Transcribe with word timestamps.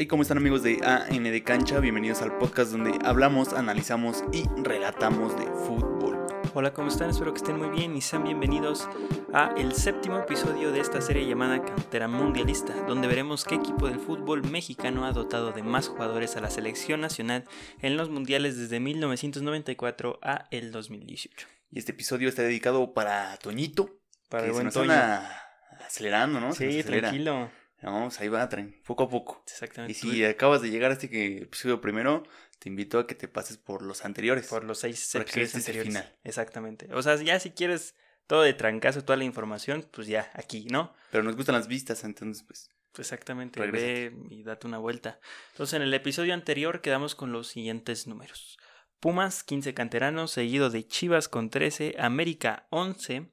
¿Y 0.00 0.06
cómo 0.06 0.22
están 0.22 0.38
amigos 0.38 0.62
de 0.62 0.78
AN 0.84 1.24
de 1.24 1.42
Cancha? 1.42 1.80
Bienvenidos 1.80 2.22
al 2.22 2.36
podcast 2.38 2.70
donde 2.70 2.96
hablamos, 3.04 3.52
analizamos 3.52 4.22
y 4.32 4.44
relatamos 4.62 5.36
de 5.36 5.44
fútbol. 5.66 6.24
Hola, 6.54 6.72
¿cómo 6.72 6.86
están? 6.88 7.10
Espero 7.10 7.32
que 7.32 7.38
estén 7.38 7.58
muy 7.58 7.68
bien 7.70 7.96
y 7.96 8.00
sean 8.00 8.22
bienvenidos 8.22 8.88
a 9.34 9.52
el 9.56 9.72
séptimo 9.74 10.18
episodio 10.18 10.70
de 10.70 10.78
esta 10.80 11.00
serie 11.00 11.26
llamada 11.26 11.64
Cantera 11.64 12.06
Mundialista, 12.06 12.74
donde 12.86 13.08
veremos 13.08 13.44
qué 13.44 13.56
equipo 13.56 13.88
del 13.88 13.98
fútbol 13.98 14.48
mexicano 14.48 15.04
ha 15.04 15.10
dotado 15.12 15.50
de 15.50 15.64
más 15.64 15.88
jugadores 15.88 16.36
a 16.36 16.40
la 16.40 16.50
selección 16.50 17.00
nacional 17.00 17.44
en 17.82 17.96
los 17.96 18.08
mundiales 18.08 18.56
desde 18.56 18.78
1994 18.78 20.20
a 20.22 20.46
el 20.52 20.70
2018. 20.70 21.48
Y 21.72 21.78
este 21.80 21.90
episodio 21.90 22.28
está 22.28 22.42
dedicado 22.42 22.94
para 22.94 23.36
Toñito, 23.38 23.98
Para 24.28 24.44
que 24.44 24.50
el 24.50 24.52
se 24.52 24.54
buen 24.54 24.64
nos 24.66 24.74
Toño. 24.74 24.92
anda 24.92 25.42
acelerando, 25.84 26.38
¿no? 26.40 26.52
Se 26.52 26.70
Sí, 26.70 26.78
acelera. 26.80 27.08
tranquilo. 27.08 27.50
Vamos, 27.82 28.18
ahí 28.20 28.28
va, 28.28 28.48
tren, 28.48 28.80
poco 28.84 29.04
a 29.04 29.08
poco. 29.08 29.42
Exactamente. 29.46 29.92
Y 29.92 29.94
si 29.94 30.24
acabas 30.24 30.62
de 30.62 30.70
llegar 30.70 30.90
a 30.90 30.94
este 30.94 31.42
episodio 31.42 31.80
primero, 31.80 32.24
te 32.58 32.68
invito 32.68 32.98
a 32.98 33.06
que 33.06 33.14
te 33.14 33.28
pases 33.28 33.56
por 33.56 33.82
los 33.82 34.04
anteriores. 34.04 34.48
Por 34.48 34.64
los 34.64 34.80
seis 34.80 35.14
episodios 35.14 35.48
este 35.54 35.58
anteriores. 35.58 35.88
final. 35.88 36.16
Exactamente. 36.24 36.88
O 36.92 37.02
sea, 37.02 37.16
ya 37.16 37.38
si 37.38 37.50
quieres 37.50 37.94
todo 38.26 38.42
de 38.42 38.52
trancazo, 38.52 39.04
toda 39.04 39.16
la 39.16 39.24
información, 39.24 39.86
pues 39.92 40.06
ya 40.06 40.30
aquí, 40.34 40.66
¿no? 40.70 40.94
Pero 41.10 41.22
nos 41.22 41.36
gustan 41.36 41.54
las 41.54 41.68
vistas, 41.68 42.04
entonces 42.04 42.44
pues... 42.44 42.70
Exactamente, 42.98 43.60
Regrésate. 43.60 44.10
ve 44.10 44.26
y 44.30 44.42
date 44.42 44.66
una 44.66 44.78
vuelta. 44.78 45.20
Entonces, 45.52 45.74
en 45.74 45.82
el 45.82 45.94
episodio 45.94 46.34
anterior 46.34 46.80
quedamos 46.80 47.14
con 47.14 47.30
los 47.30 47.46
siguientes 47.46 48.08
números. 48.08 48.58
Pumas, 48.98 49.44
15 49.44 49.72
canteranos, 49.72 50.32
seguido 50.32 50.68
de 50.68 50.84
Chivas 50.84 51.28
con 51.28 51.48
13, 51.48 51.94
América 51.98 52.66
11. 52.70 53.30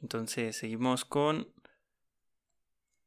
Entonces, 0.00 0.56
seguimos 0.56 1.04
con 1.04 1.52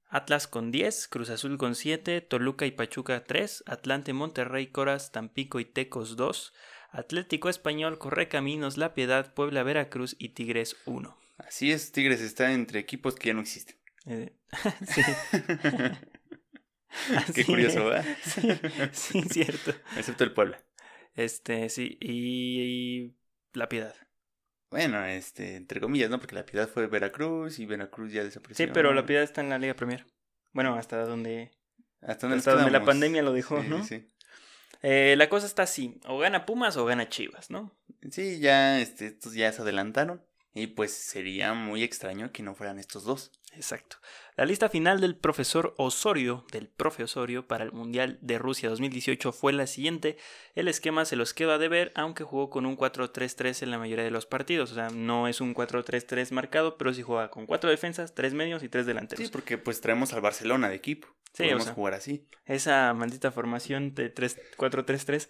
Atlas 0.09 0.47
con 0.47 0.71
10, 0.71 1.09
Cruz 1.09 1.29
Azul 1.29 1.57
con 1.57 1.75
7, 1.75 2.21
Toluca 2.21 2.65
y 2.65 2.71
Pachuca 2.71 3.25
3, 3.25 3.65
Atlante, 3.67 4.13
Monterrey, 4.13 4.67
Coras, 4.67 5.11
Tampico 5.11 5.59
y 5.59 5.65
Tecos 5.65 6.15
2, 6.15 6.53
Atlético 6.91 7.49
Español, 7.49 7.97
Correcaminos, 7.97 8.77
La 8.77 8.93
Piedad, 8.93 9.33
Puebla, 9.33 9.63
Veracruz 9.63 10.15
y 10.17 10.29
Tigres 10.29 10.77
1. 10.85 11.17
Así 11.37 11.71
es, 11.71 11.91
Tigres 11.91 12.21
está 12.21 12.53
entre 12.53 12.79
equipos 12.79 13.15
que 13.15 13.27
ya 13.27 13.33
no 13.33 13.41
existen. 13.41 13.75
Eh, 14.05 14.33
sí. 14.87 15.01
Qué 17.35 17.45
curioso. 17.45 17.85
¿verdad? 17.85 18.05
Sí, 18.23 18.49
sí, 18.93 19.21
cierto. 19.29 19.73
Excepto 19.97 20.23
el 20.23 20.33
Puebla. 20.33 20.63
Este, 21.15 21.69
sí, 21.69 21.97
y, 21.99 22.61
y 22.61 23.13
La 23.53 23.67
Piedad. 23.67 23.93
Bueno, 24.69 25.05
este, 25.05 25.55
entre 25.55 25.79
comillas, 25.79 26.09
¿no? 26.09 26.19
Porque 26.19 26.35
la 26.35 26.45
piedad 26.45 26.67
fue 26.67 26.87
Veracruz 26.87 27.59
y 27.59 27.65
Veracruz 27.65 28.11
ya 28.11 28.23
desapareció. 28.23 28.65
Sí, 28.65 28.71
pero 28.73 28.93
La 28.93 29.05
Piedad 29.05 29.23
está 29.23 29.41
en 29.41 29.49
la 29.49 29.57
Liga 29.57 29.73
Premier. 29.73 30.05
Bueno, 30.53 30.75
hasta 30.75 31.05
donde, 31.05 31.51
Hasta 32.01 32.27
donde, 32.27 32.37
hasta 32.39 32.55
donde 32.55 32.71
la 32.71 32.83
pandemia 32.83 33.21
lo 33.21 33.31
dejó, 33.31 33.61
Sí, 33.61 33.67
¿no? 33.69 33.83
Sí, 33.83 33.99
sí. 33.99 34.13
Eh, 34.83 35.15
la 35.17 35.29
cosa 35.29 35.47
está 35.47 35.63
así, 35.63 35.99
o 36.05 36.19
gana 36.19 36.45
Pumas 36.45 36.77
o 36.77 36.85
gana 36.85 37.09
Chivas, 37.09 37.49
¿no? 37.49 37.75
Sí, 38.11 38.39
ya, 38.39 38.79
este, 38.79 39.07
estos 39.07 39.33
ya 39.33 39.51
se 39.51 39.61
adelantaron. 39.61 40.23
Y 40.53 40.67
pues 40.67 40.91
sería 40.91 41.53
muy 41.53 41.83
extraño 41.83 42.31
que 42.31 42.41
no 42.43 42.55
fueran 42.55 42.79
estos 42.79 43.03
dos. 43.03 43.31
Exacto. 43.57 43.97
La 44.35 44.45
lista 44.45 44.69
final 44.69 45.01
del 45.01 45.17
profesor 45.17 45.73
Osorio, 45.77 46.45
del 46.51 46.67
profe 46.67 47.03
Osorio, 47.03 47.47
para 47.47 47.63
el 47.63 47.71
Mundial 47.71 48.19
de 48.21 48.37
Rusia 48.37 48.69
2018 48.69 49.31
fue 49.31 49.51
la 49.51 49.65
siguiente. 49.65 50.17
El 50.53 50.67
esquema 50.67 51.05
se 51.05 51.15
los 51.15 51.33
quedó 51.33 51.51
a 51.53 51.57
deber, 51.57 51.91
aunque 51.95 52.23
jugó 52.23 52.49
con 52.49 52.65
un 52.65 52.77
4-3-3 52.77 53.63
en 53.63 53.71
la 53.71 53.79
mayoría 53.79 54.05
de 54.05 54.11
los 54.11 54.27
partidos. 54.27 54.71
O 54.71 54.75
sea, 54.75 54.89
no 54.89 55.27
es 55.27 55.41
un 55.41 55.55
4-3-3 55.55 56.31
marcado, 56.31 56.77
pero 56.77 56.93
sí 56.93 57.01
juega 57.01 57.31
con 57.31 57.47
cuatro 57.47 57.69
defensas, 57.69 58.13
tres 58.13 58.33
medios 58.33 58.61
y 58.63 58.69
tres 58.69 58.85
delanteros. 58.85 59.25
Sí, 59.25 59.31
porque 59.31 59.57
pues 59.57 59.81
traemos 59.81 60.13
al 60.13 60.21
Barcelona 60.21 60.69
de 60.69 60.75
equipo. 60.75 61.07
Sí, 61.33 61.43
Podemos 61.43 61.63
o 61.63 61.65
sea. 61.65 61.73
jugar 61.73 61.93
así. 61.95 62.27
Esa 62.45 62.93
maldita 62.93 63.31
formación 63.31 63.93
de 63.95 64.09
3 64.09 64.39
4-3-3 64.57 65.29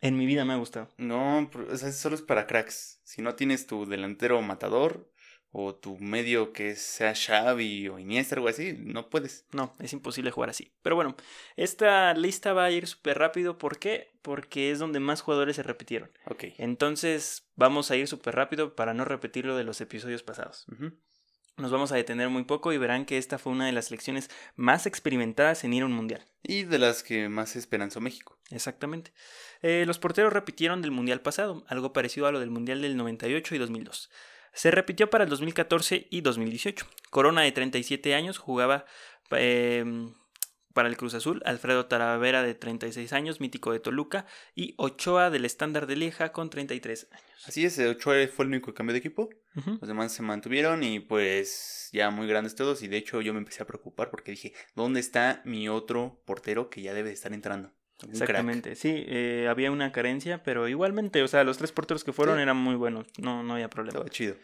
en 0.00 0.16
mi 0.16 0.26
vida 0.26 0.44
me 0.44 0.52
ha 0.52 0.56
gustado. 0.56 0.88
No, 0.98 1.50
o 1.70 1.76
sea, 1.76 1.92
solo 1.92 2.14
es 2.14 2.22
para 2.22 2.46
cracks. 2.46 3.00
Si 3.04 3.22
no 3.22 3.34
tienes 3.34 3.66
tu 3.66 3.86
delantero 3.86 4.40
matador 4.42 5.10
o 5.58 5.74
tu 5.74 5.96
medio 5.96 6.52
que 6.52 6.76
sea 6.76 7.14
Xavi 7.14 7.88
o 7.88 7.98
Iniesta 7.98 8.34
o 8.34 8.36
algo 8.36 8.48
así, 8.48 8.74
no 8.78 9.08
puedes. 9.08 9.46
No, 9.52 9.74
es 9.78 9.94
imposible 9.94 10.30
jugar 10.30 10.50
así. 10.50 10.70
Pero 10.82 10.96
bueno, 10.96 11.16
esta 11.56 12.12
lista 12.12 12.52
va 12.52 12.64
a 12.64 12.70
ir 12.70 12.86
súper 12.86 13.18
rápido. 13.18 13.56
¿Por 13.56 13.78
qué? 13.78 14.10
Porque 14.20 14.70
es 14.70 14.78
donde 14.78 15.00
más 15.00 15.22
jugadores 15.22 15.56
se 15.56 15.62
repitieron. 15.62 16.10
Ok. 16.26 16.44
Entonces 16.58 17.48
vamos 17.54 17.90
a 17.90 17.96
ir 17.96 18.06
súper 18.06 18.36
rápido 18.36 18.76
para 18.76 18.92
no 18.92 19.06
repetir 19.06 19.46
lo 19.46 19.56
de 19.56 19.64
los 19.64 19.80
episodios 19.80 20.22
pasados. 20.22 20.66
Nos 21.56 21.70
vamos 21.70 21.90
a 21.90 21.96
detener 21.96 22.28
muy 22.28 22.44
poco 22.44 22.74
y 22.74 22.78
verán 22.78 23.06
que 23.06 23.16
esta 23.16 23.38
fue 23.38 23.54
una 23.54 23.64
de 23.64 23.72
las 23.72 23.86
selecciones 23.86 24.28
más 24.56 24.84
experimentadas 24.84 25.64
en 25.64 25.72
ir 25.72 25.84
a 25.84 25.86
un 25.86 25.92
mundial. 25.92 26.22
Y 26.42 26.64
de 26.64 26.78
las 26.78 27.02
que 27.02 27.30
más 27.30 27.56
esperanzó 27.56 28.02
México. 28.02 28.38
Exactamente. 28.50 29.14
Eh, 29.62 29.84
los 29.86 29.98
porteros 29.98 30.34
repitieron 30.34 30.82
del 30.82 30.90
mundial 30.90 31.22
pasado, 31.22 31.64
algo 31.66 31.94
parecido 31.94 32.26
a 32.26 32.32
lo 32.32 32.40
del 32.40 32.50
mundial 32.50 32.82
del 32.82 32.98
98 32.98 33.54
y 33.54 33.58
2002. 33.58 34.10
Se 34.56 34.70
repitió 34.70 35.10
para 35.10 35.24
el 35.24 35.30
2014 35.30 36.06
y 36.08 36.22
2018. 36.22 36.86
Corona 37.10 37.42
de 37.42 37.52
37 37.52 38.14
años 38.14 38.38
jugaba 38.38 38.86
eh, 39.32 39.84
para 40.72 40.88
el 40.88 40.96
Cruz 40.96 41.12
Azul, 41.12 41.42
Alfredo 41.44 41.84
Talavera 41.84 42.42
de 42.42 42.54
36 42.54 43.12
años, 43.12 43.38
mítico 43.38 43.72
de 43.72 43.80
Toluca, 43.80 44.24
y 44.54 44.74
Ochoa 44.78 45.28
del 45.28 45.44
estándar 45.44 45.86
de 45.86 45.96
Lieja 45.96 46.32
con 46.32 46.48
33 46.48 47.08
años. 47.12 47.44
Así 47.46 47.66
es, 47.66 47.78
Ochoa 47.78 48.26
fue 48.28 48.46
el 48.46 48.52
único 48.52 48.72
que 48.72 48.78
cambió 48.78 48.94
de 48.94 49.00
equipo. 49.00 49.28
Los 49.54 49.88
demás 49.88 50.12
se 50.12 50.22
mantuvieron 50.22 50.82
y 50.82 51.00
pues 51.00 51.90
ya 51.92 52.08
muy 52.08 52.26
grandes 52.26 52.54
todos. 52.54 52.82
Y 52.82 52.88
de 52.88 52.96
hecho 52.96 53.20
yo 53.20 53.34
me 53.34 53.40
empecé 53.40 53.62
a 53.62 53.66
preocupar 53.66 54.08
porque 54.08 54.30
dije, 54.30 54.54
¿dónde 54.74 55.00
está 55.00 55.42
mi 55.44 55.68
otro 55.68 56.22
portero 56.24 56.70
que 56.70 56.80
ya 56.80 56.94
debe 56.94 57.10
de 57.10 57.14
estar 57.14 57.34
entrando? 57.34 57.75
Crack. 57.98 58.10
Exactamente, 58.12 58.74
sí, 58.76 58.92
eh, 59.06 59.46
había 59.48 59.70
una 59.70 59.90
carencia, 59.92 60.42
pero 60.42 60.68
igualmente, 60.68 61.22
o 61.22 61.28
sea, 61.28 61.44
los 61.44 61.58
tres 61.58 61.72
porteros 61.72 62.04
que 62.04 62.12
fueron 62.12 62.36
Sí. 62.36 62.42
eran 62.42 62.56
muy 62.56 62.74
buenos, 62.74 63.06
no, 63.18 63.42
no 63.42 63.54
había 63.54 63.70
problema. 63.70 63.98
Estaba 63.98 64.10
chido. 64.10 64.36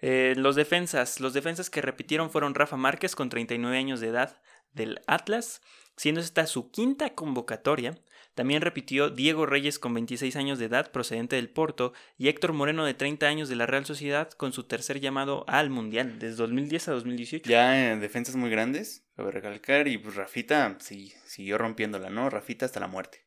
Eh, 0.00 0.34
los 0.36 0.56
defensas. 0.56 1.20
Los 1.20 1.32
defensas 1.32 1.70
que 1.70 1.80
repitieron 1.80 2.30
fueron 2.30 2.54
Rafa 2.54 2.76
Márquez 2.76 3.14
con 3.14 3.28
39 3.28 3.76
años 3.76 4.00
de 4.00 4.08
edad 4.08 4.40
del 4.72 5.00
Atlas, 5.06 5.62
siendo 5.96 6.20
esta 6.20 6.46
su 6.46 6.70
quinta 6.70 7.14
convocatoria. 7.14 7.96
También 8.34 8.62
repitió 8.62 9.10
Diego 9.10 9.44
Reyes 9.44 9.78
con 9.78 9.92
26 9.92 10.36
años 10.36 10.58
de 10.58 10.64
edad 10.66 10.90
procedente 10.90 11.36
del 11.36 11.50
Porto 11.50 11.92
y 12.16 12.28
Héctor 12.28 12.54
Moreno 12.54 12.84
de 12.84 12.94
30 12.94 13.26
años 13.26 13.48
de 13.48 13.56
la 13.56 13.66
Real 13.66 13.84
Sociedad 13.84 14.30
con 14.30 14.52
su 14.52 14.64
tercer 14.64 15.00
llamado 15.00 15.44
al 15.48 15.68
Mundial 15.68 16.18
desde 16.18 16.36
2010 16.36 16.88
a 16.88 16.92
2018. 16.92 17.50
Ya 17.50 17.92
en 17.92 18.00
defensas 18.00 18.36
muy 18.36 18.50
grandes, 18.50 19.04
cabe 19.16 19.32
recalcar. 19.32 19.86
Y 19.88 19.98
pues 19.98 20.14
Rafita 20.14 20.76
sí, 20.80 21.12
siguió 21.26 21.58
rompiéndola, 21.58 22.08
¿no? 22.08 22.30
Rafita 22.30 22.64
hasta 22.64 22.80
la 22.80 22.88
muerte. 22.88 23.21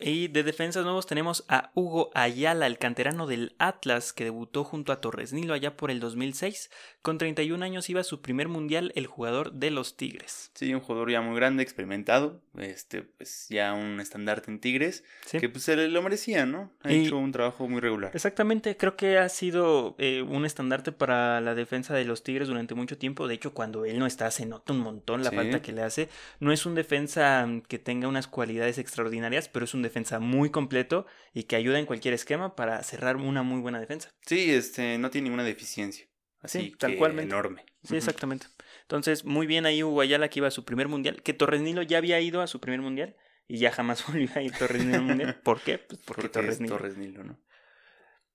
Y 0.00 0.28
de 0.28 0.42
defensas 0.42 0.84
nuevos 0.84 1.06
tenemos 1.06 1.44
a 1.48 1.70
Hugo 1.74 2.10
Ayala, 2.14 2.66
el 2.66 2.78
canterano 2.78 3.26
del 3.26 3.54
Atlas, 3.58 4.12
que 4.12 4.24
debutó 4.24 4.64
junto 4.64 4.92
a 4.92 5.00
Torres 5.00 5.32
Nilo 5.32 5.52
allá 5.54 5.76
por 5.76 5.90
el 5.90 6.00
2006. 6.00 6.70
Con 7.02 7.18
31 7.18 7.64
años 7.64 7.88
iba 7.90 8.00
a 8.00 8.04
su 8.04 8.20
primer 8.22 8.48
mundial 8.48 8.92
el 8.94 9.06
jugador 9.06 9.52
de 9.52 9.70
los 9.70 9.96
Tigres. 9.96 10.50
Sí, 10.54 10.72
un 10.74 10.80
jugador 10.80 11.10
ya 11.10 11.20
muy 11.20 11.36
grande, 11.36 11.62
experimentado. 11.62 12.40
Este, 12.58 13.02
pues 13.02 13.46
ya 13.50 13.72
un 13.74 14.00
estandarte 14.00 14.50
en 14.50 14.60
Tigres. 14.60 15.04
Sí. 15.26 15.38
Que 15.38 15.48
pues 15.48 15.64
se 15.64 15.76
lo 15.88 16.02
merecía, 16.02 16.46
¿no? 16.46 16.72
Ha 16.82 16.92
Y- 16.92 17.06
hecho 17.06 17.18
un 17.18 17.32
trabajo 17.32 17.68
muy 17.68 17.80
regular. 17.80 18.10
Exactamente, 18.14 18.76
creo 18.76 18.96
que 18.96 19.18
ha 19.18 19.28
sido 19.28 19.96
eh, 19.98 20.22
un 20.22 20.44
estandarte 20.46 20.92
para 20.92 21.40
la 21.40 21.54
defensa 21.54 21.94
de 21.94 22.04
los 22.04 22.22
Tigres 22.22 22.48
durante 22.48 22.74
mucho 22.74 22.96
tiempo. 22.98 23.28
De 23.28 23.34
hecho, 23.34 23.52
cuando 23.54 23.84
él 23.84 23.98
no 23.98 24.06
está, 24.06 24.30
se 24.30 24.46
nota 24.46 24.72
un 24.72 24.80
montón 24.80 25.22
la 25.22 25.30
Sí. 25.30 25.36
falta 25.36 25.60
que 25.62 25.72
le 25.72 25.82
hace. 25.82 26.08
No 26.38 26.52
es 26.52 26.64
un 26.66 26.74
defensa 26.74 27.46
mm, 27.46 27.62
que 27.62 27.78
tenga 27.78 28.08
unas 28.08 28.26
cualidades 28.26 28.78
extraordinarias, 28.78 29.48
pero 29.48 29.64
es 29.64 29.74
un 29.74 29.82
defensa 29.82 29.89
muy 30.20 30.50
completo 30.50 31.06
y 31.32 31.44
que 31.44 31.56
ayuda 31.56 31.78
en 31.78 31.86
cualquier 31.86 32.14
esquema 32.14 32.54
para 32.56 32.82
cerrar 32.82 33.16
una 33.16 33.42
muy 33.42 33.60
buena 33.60 33.80
defensa. 33.80 34.10
Sí, 34.26 34.50
este, 34.52 34.98
no 34.98 35.10
tiene 35.10 35.24
ninguna 35.24 35.44
deficiencia. 35.44 36.06
Así 36.40 36.60
Sí, 36.60 36.74
tal 36.78 36.96
cualmente. 36.96 37.32
enorme. 37.34 37.64
Sí, 37.84 37.96
exactamente. 37.96 38.46
Entonces, 38.82 39.24
muy 39.24 39.46
bien 39.46 39.66
ahí 39.66 39.82
Hugo 39.82 40.00
Ayala 40.00 40.28
que 40.28 40.38
iba 40.38 40.48
a 40.48 40.52
su 40.52 40.64
primer 40.64 40.88
mundial, 40.88 41.22
que 41.22 41.34
Torres 41.34 41.60
Nilo 41.60 41.82
ya 41.82 41.98
había 41.98 42.20
ido 42.20 42.40
a 42.40 42.46
su 42.46 42.60
primer 42.60 42.80
mundial 42.80 43.16
y 43.46 43.58
ya 43.58 43.72
jamás 43.72 44.04
volvió 44.08 44.30
a 44.34 44.42
ir 44.42 44.52
Torres 44.52 44.84
Nilo 44.84 44.96
al 44.98 45.04
mundial. 45.04 45.40
¿Por 45.42 45.60
qué? 45.60 45.78
Pues 45.78 46.00
porque, 46.04 46.22
Porque 46.22 46.28
Torres 46.28 46.54
es 46.54 46.60
Nilo. 46.60 46.76
Torres 46.76 46.96
Nilo, 46.96 47.24
¿no? 47.24 47.38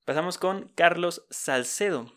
Pasamos 0.06 0.38
con 0.38 0.68
Carlos 0.76 1.26
Salcedo. 1.32 2.12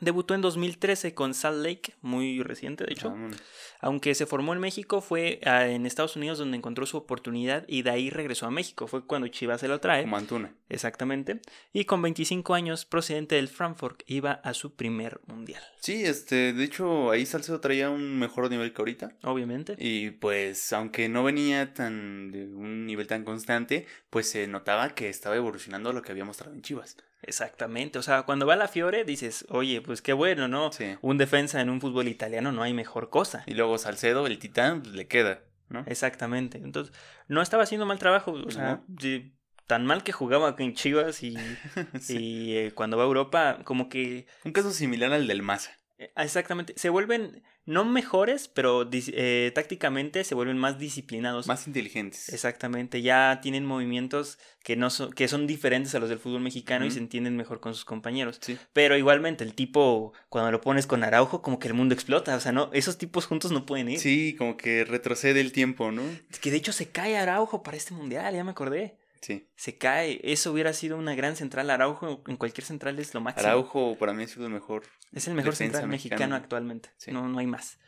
Debutó 0.00 0.34
en 0.34 0.40
2013 0.40 1.14
con 1.14 1.34
Salt 1.34 1.64
Lake, 1.64 1.94
muy 2.00 2.42
reciente 2.42 2.84
de 2.84 2.92
hecho. 2.92 3.10
Vámonos. 3.10 3.36
Aunque 3.80 4.14
se 4.14 4.26
formó 4.26 4.52
en 4.52 4.60
México, 4.60 5.00
fue 5.00 5.40
ah, 5.44 5.66
en 5.66 5.86
Estados 5.86 6.16
Unidos 6.16 6.38
donde 6.38 6.56
encontró 6.56 6.86
su 6.86 6.96
oportunidad 6.96 7.64
y 7.66 7.82
de 7.82 7.90
ahí 7.90 8.10
regresó 8.10 8.46
a 8.46 8.50
México. 8.50 8.86
Fue 8.86 9.04
cuando 9.04 9.26
Chivas 9.28 9.60
se 9.60 9.68
lo 9.68 9.80
trae. 9.80 10.02
Como 10.02 10.16
Antuna. 10.16 10.54
Exactamente. 10.68 11.40
Y 11.72 11.84
con 11.84 12.00
25 12.00 12.54
años, 12.54 12.84
procedente 12.84 13.34
del 13.34 13.48
Frankfurt, 13.48 14.02
iba 14.06 14.32
a 14.32 14.54
su 14.54 14.74
primer 14.74 15.20
mundial. 15.26 15.62
Sí, 15.80 16.04
este, 16.04 16.52
de 16.52 16.64
hecho, 16.64 17.10
ahí 17.10 17.26
Salcedo 17.26 17.60
traía 17.60 17.90
un 17.90 18.18
mejor 18.18 18.48
nivel 18.50 18.72
que 18.72 18.82
ahorita. 18.82 19.16
Obviamente. 19.24 19.74
Y 19.78 20.10
pues, 20.10 20.72
aunque 20.72 21.08
no 21.08 21.24
venía 21.24 21.74
tan 21.74 22.30
de 22.30 22.46
un 22.46 22.86
nivel 22.86 23.08
tan 23.08 23.24
constante, 23.24 23.86
pues 24.10 24.30
se 24.30 24.46
notaba 24.46 24.94
que 24.94 25.08
estaba 25.08 25.34
evolucionando 25.34 25.92
lo 25.92 26.02
que 26.02 26.12
había 26.12 26.24
mostrado 26.24 26.54
en 26.54 26.62
Chivas. 26.62 26.96
Exactamente. 27.22 27.98
O 27.98 28.02
sea, 28.02 28.22
cuando 28.24 28.46
va 28.46 28.54
a 28.54 28.56
la 28.56 28.68
Fiore 28.68 29.04
dices, 29.04 29.46
oye, 29.48 29.80
pues 29.80 30.02
qué 30.02 30.12
bueno, 30.12 30.48
¿no? 30.48 30.72
Sí. 30.72 30.96
Un 31.00 31.18
defensa 31.18 31.60
en 31.60 31.70
un 31.70 31.80
fútbol 31.80 32.08
italiano 32.08 32.52
no 32.52 32.62
hay 32.62 32.74
mejor 32.74 33.10
cosa. 33.10 33.44
Y 33.46 33.54
luego 33.54 33.78
Salcedo, 33.78 34.26
el 34.26 34.38
titán, 34.38 34.82
pues 34.82 34.94
le 34.94 35.06
queda. 35.06 35.40
¿no? 35.68 35.84
Exactamente. 35.86 36.58
Entonces, 36.58 36.94
no 37.28 37.40
estaba 37.40 37.62
haciendo 37.62 37.86
mal 37.86 37.98
trabajo. 37.98 38.32
O 38.32 38.50
sea, 38.50 38.82
sí, 39.00 39.34
tan 39.66 39.86
mal 39.86 40.02
que 40.02 40.12
jugaba 40.12 40.54
en 40.58 40.74
Chivas 40.74 41.22
y, 41.22 41.36
Sí. 42.00 42.18
y 42.18 42.56
eh, 42.56 42.72
cuando 42.74 42.96
va 42.96 43.04
a 43.04 43.06
Europa, 43.06 43.58
como 43.64 43.88
que 43.88 44.26
Un 44.44 44.52
caso 44.52 44.70
similar 44.72 45.12
al 45.12 45.26
del 45.26 45.42
Maza. 45.42 45.72
Eh, 46.02 46.10
exactamente, 46.16 46.74
se 46.76 46.88
vuelven 46.88 47.42
no 47.64 47.84
mejores, 47.84 48.48
pero 48.48 48.88
eh, 48.92 49.52
tácticamente 49.54 50.24
se 50.24 50.34
vuelven 50.34 50.58
más 50.58 50.78
disciplinados. 50.78 51.46
Más 51.46 51.68
inteligentes. 51.68 52.28
Exactamente, 52.30 53.02
ya 53.02 53.38
tienen 53.40 53.64
movimientos 53.64 54.38
que 54.64 54.74
no 54.74 54.90
son, 54.90 55.12
que 55.12 55.28
son 55.28 55.46
diferentes 55.46 55.94
a 55.94 56.00
los 56.00 56.08
del 56.08 56.18
fútbol 56.18 56.40
mexicano 56.40 56.86
y 56.86 56.90
se 56.90 56.98
entienden 56.98 57.36
mejor 57.36 57.60
con 57.60 57.74
sus 57.74 57.84
compañeros. 57.84 58.38
Sí. 58.40 58.58
Pero 58.72 58.96
igualmente, 58.96 59.44
el 59.44 59.54
tipo, 59.54 60.12
cuando 60.28 60.50
lo 60.50 60.60
pones 60.60 60.86
con 60.86 61.04
Araujo, 61.04 61.40
como 61.40 61.58
que 61.58 61.68
el 61.68 61.74
mundo 61.74 61.94
explota. 61.94 62.34
O 62.34 62.40
sea, 62.40 62.50
no, 62.50 62.70
esos 62.72 62.98
tipos 62.98 63.26
juntos 63.26 63.52
no 63.52 63.64
pueden 63.64 63.88
ir. 63.88 64.00
Sí, 64.00 64.34
como 64.36 64.56
que 64.56 64.84
retrocede 64.84 65.40
el 65.40 65.52
tiempo, 65.52 65.92
¿no? 65.92 66.02
Que 66.40 66.50
de 66.50 66.56
hecho 66.56 66.72
se 66.72 66.90
cae 66.90 67.16
Araujo 67.16 67.62
para 67.62 67.76
este 67.76 67.94
mundial, 67.94 68.34
ya 68.34 68.42
me 68.42 68.50
acordé. 68.50 68.96
Sí. 69.22 69.48
Se 69.56 69.78
cae. 69.78 70.20
Eso 70.24 70.52
hubiera 70.52 70.72
sido 70.74 70.98
una 70.98 71.14
gran 71.14 71.36
central. 71.36 71.70
Araujo 71.70 72.22
en 72.26 72.36
cualquier 72.36 72.64
central 72.66 72.98
es 72.98 73.14
lo 73.14 73.20
máximo. 73.22 73.48
Araujo 73.48 73.96
para 73.96 74.12
mí 74.12 74.24
ha 74.24 74.28
sido 74.28 74.46
el 74.46 74.52
mejor. 74.52 74.82
es 75.12 75.26
el 75.28 75.34
mejor 75.34 75.56
central 75.56 75.86
mexicano, 75.88 76.18
mexicano. 76.18 76.36
actualmente. 76.36 76.90
Sí. 76.98 77.12
No, 77.12 77.26
no 77.28 77.38
hay 77.38 77.46
más. 77.46 77.78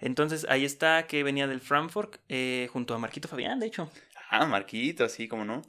Entonces 0.00 0.46
ahí 0.48 0.64
está 0.64 1.06
que 1.06 1.22
venía 1.22 1.46
del 1.46 1.60
Frankfurt 1.60 2.16
eh, 2.28 2.68
junto 2.72 2.94
a 2.94 2.98
Marquito 2.98 3.28
Fabián, 3.28 3.60
de 3.60 3.66
hecho. 3.66 3.90
Ah, 4.30 4.46
Marquito, 4.46 5.04
así 5.04 5.28
como 5.28 5.44
no. 5.44 5.62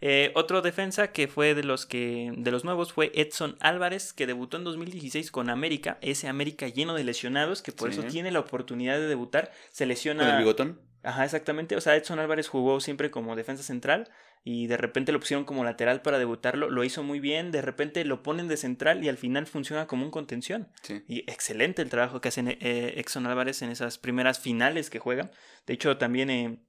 Eh, 0.00 0.32
otro 0.34 0.62
defensa 0.62 1.12
que 1.12 1.28
fue 1.28 1.54
de 1.54 1.62
los 1.62 1.86
que 1.86 2.32
de 2.36 2.50
los 2.50 2.64
nuevos 2.64 2.92
fue 2.92 3.12
Edson 3.14 3.56
Álvarez, 3.60 4.12
que 4.12 4.26
debutó 4.26 4.56
en 4.56 4.64
2016 4.64 5.30
con 5.30 5.48
América, 5.50 5.98
ese 6.00 6.26
América 6.26 6.66
lleno 6.68 6.94
de 6.94 7.04
lesionados, 7.04 7.62
que 7.62 7.72
por 7.72 7.92
Sí. 7.92 8.00
eso 8.00 8.08
tiene 8.08 8.30
la 8.32 8.40
oportunidad 8.40 8.96
de 8.98 9.06
debutar. 9.06 9.52
Se 9.70 9.86
lesiona. 9.86 10.24
Con 10.24 10.32
el 10.32 10.38
bigotón. 10.38 10.80
Ajá, 11.02 11.24
exactamente. 11.24 11.76
O 11.76 11.80
sea, 11.80 11.94
Edson 11.94 12.18
Álvarez 12.18 12.48
jugó 12.48 12.80
siempre 12.80 13.10
como 13.12 13.36
defensa 13.36 13.62
central 13.62 14.10
y 14.48 14.68
de 14.68 14.76
repente 14.76 15.10
lo 15.10 15.18
pusieron 15.18 15.44
como 15.44 15.64
lateral 15.64 16.02
para 16.02 16.20
debutarlo. 16.20 16.70
Lo 16.70 16.84
hizo 16.84 17.02
muy 17.02 17.18
bien. 17.18 17.50
De 17.50 17.62
repente 17.62 18.04
lo 18.04 18.22
ponen 18.22 18.46
de 18.46 18.56
central 18.56 19.02
y 19.02 19.08
al 19.08 19.16
final 19.16 19.44
funciona 19.48 19.88
como 19.88 20.04
un 20.04 20.12
contención. 20.12 20.68
Sí. 20.82 21.02
Y 21.08 21.28
excelente 21.28 21.82
el 21.82 21.90
trabajo 21.90 22.20
que 22.20 22.28
hace 22.28 22.56
eh, 22.60 22.94
Edson 22.96 23.26
Álvarez 23.26 23.62
en 23.62 23.70
esas 23.70 23.98
primeras 23.98 24.38
finales 24.38 24.88
que 24.88 25.00
juega. 25.00 25.32
De 25.66 25.74
hecho, 25.74 25.98
también 25.98 26.30
eh, 26.30 26.60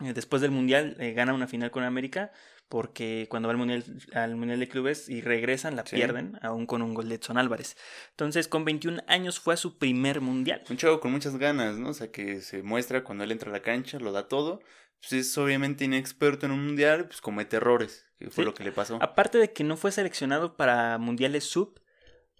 eh, 0.00 0.12
después 0.12 0.42
del 0.42 0.50
Mundial 0.50 0.96
eh, 0.98 1.12
gana 1.12 1.32
una 1.34 1.46
final 1.46 1.70
con 1.70 1.84
América 1.84 2.32
porque 2.68 3.26
cuando 3.30 3.46
va 3.46 3.52
al 3.52 3.58
mundial, 3.58 3.84
al 4.14 4.34
mundial 4.34 4.58
de 4.58 4.66
Clubes 4.68 5.08
y 5.08 5.20
regresan 5.20 5.76
la 5.76 5.86
Sí. 5.86 5.94
pierden, 5.94 6.36
aún 6.42 6.66
con 6.66 6.82
un 6.82 6.94
gol 6.94 7.08
de 7.08 7.14
Edson 7.16 7.38
Álvarez. 7.38 7.76
Entonces, 8.10 8.48
con 8.48 8.64
21 8.64 9.00
años 9.06 9.38
fue 9.38 9.54
a 9.54 9.56
su 9.56 9.78
primer 9.78 10.20
Mundial. 10.20 10.64
Un 10.68 10.78
chavo 10.78 10.98
con 10.98 11.12
muchas 11.12 11.36
ganas, 11.36 11.76
¿no? 11.76 11.90
O 11.90 11.94
sea, 11.94 12.10
que 12.10 12.40
se 12.40 12.64
muestra 12.64 13.04
cuando 13.04 13.22
él 13.22 13.30
entra 13.30 13.50
a 13.50 13.52
la 13.52 13.62
cancha, 13.62 14.00
lo 14.00 14.10
da 14.10 14.26
todo. 14.26 14.60
Pues 15.08 15.26
es 15.26 15.38
obviamente 15.38 15.84
inexperto 15.84 16.46
en 16.46 16.52
un 16.52 16.64
mundial, 16.64 17.06
pues 17.06 17.20
comete 17.20 17.56
errores, 17.56 18.06
que 18.18 18.30
fue 18.30 18.42
Sí. 18.44 18.46
lo 18.46 18.54
que 18.54 18.64
le 18.64 18.72
pasó. 18.72 18.98
Aparte 19.02 19.38
de 19.38 19.52
que 19.52 19.64
no 19.64 19.76
fue 19.76 19.92
seleccionado 19.92 20.56
para 20.56 20.96
mundiales 20.98 21.44
sub, 21.44 21.78